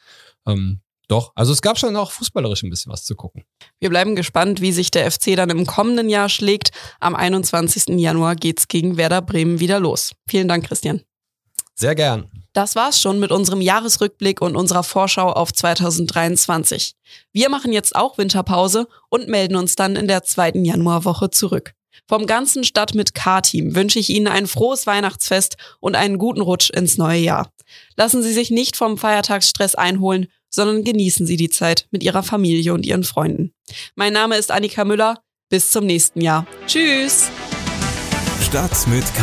Ähm, 0.46 0.80
doch, 1.11 1.33
also 1.35 1.53
es 1.53 1.61
gab 1.61 1.77
schon 1.77 1.96
auch 1.96 2.12
fußballerisch 2.12 2.62
ein 2.62 2.70
bisschen 2.70 2.92
was 2.92 3.05
zu 3.05 3.16
gucken. 3.16 3.44
Wir 3.81 3.90
bleiben 3.90 4.14
gespannt, 4.14 4.61
wie 4.61 4.70
sich 4.70 4.92
der 4.92 5.11
FC 5.11 5.35
dann 5.35 5.51
im 5.51 5.66
kommenden 5.66 6.09
Jahr 6.09 6.29
schlägt. 6.29 6.70
Am 7.01 7.16
21. 7.16 7.99
Januar 8.01 8.37
geht's 8.37 8.68
gegen 8.68 8.96
Werder 8.96 9.20
Bremen 9.20 9.59
wieder 9.59 9.81
los. 9.81 10.12
Vielen 10.29 10.46
Dank, 10.46 10.66
Christian. 10.66 11.03
Sehr 11.75 11.96
gern. 11.96 12.31
Das 12.53 12.77
war's 12.77 13.01
schon 13.01 13.18
mit 13.18 13.33
unserem 13.33 13.61
Jahresrückblick 13.61 14.40
und 14.40 14.55
unserer 14.55 14.83
Vorschau 14.83 15.33
auf 15.33 15.53
2023. 15.53 16.94
Wir 17.33 17.49
machen 17.49 17.73
jetzt 17.73 17.96
auch 17.96 18.16
Winterpause 18.18 18.87
und 19.09 19.29
melden 19.29 19.57
uns 19.57 19.75
dann 19.75 19.96
in 19.96 20.07
der 20.07 20.23
zweiten 20.23 20.64
Januarwoche 20.64 21.31
zurück. 21.31 21.75
Vom 22.07 22.27
ganzen 22.27 22.64
Stadt 22.64 22.94
mit 22.94 23.14
K-Team 23.14 23.75
wünsche 23.75 23.99
ich 23.99 24.11
Ihnen 24.11 24.27
ein 24.27 24.46
frohes 24.46 24.87
Weihnachtsfest 24.87 25.57
und 25.81 25.96
einen 25.96 26.18
guten 26.18 26.40
Rutsch 26.40 26.70
ins 26.70 26.99
neue 26.99 27.20
Jahr. 27.20 27.53
Lassen 27.96 28.23
Sie 28.23 28.33
sich 28.33 28.51
nicht 28.51 28.77
vom 28.77 28.99
Feiertagsstress 28.99 29.75
einholen 29.75 30.27
sondern 30.50 30.84
genießen 30.84 31.26
Sie 31.26 31.36
die 31.36 31.48
Zeit 31.48 31.86
mit 31.90 32.02
Ihrer 32.02 32.22
Familie 32.22 32.74
und 32.74 32.84
Ihren 32.84 33.04
Freunden. 33.04 33.52
Mein 33.94 34.12
Name 34.12 34.36
ist 34.36 34.50
Annika 34.50 34.84
Müller. 34.84 35.22
Bis 35.48 35.70
zum 35.70 35.84
nächsten 35.86 36.20
Jahr. 36.20 36.46
Tschüss. 36.66 37.28
Stadt 38.42 38.86
mit 38.86 39.04
K. 39.14 39.22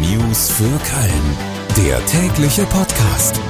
News 0.00 0.50
für 0.50 0.64
Köln. 0.64 1.86
Der 1.86 2.04
tägliche 2.06 2.64
Podcast. 2.64 3.40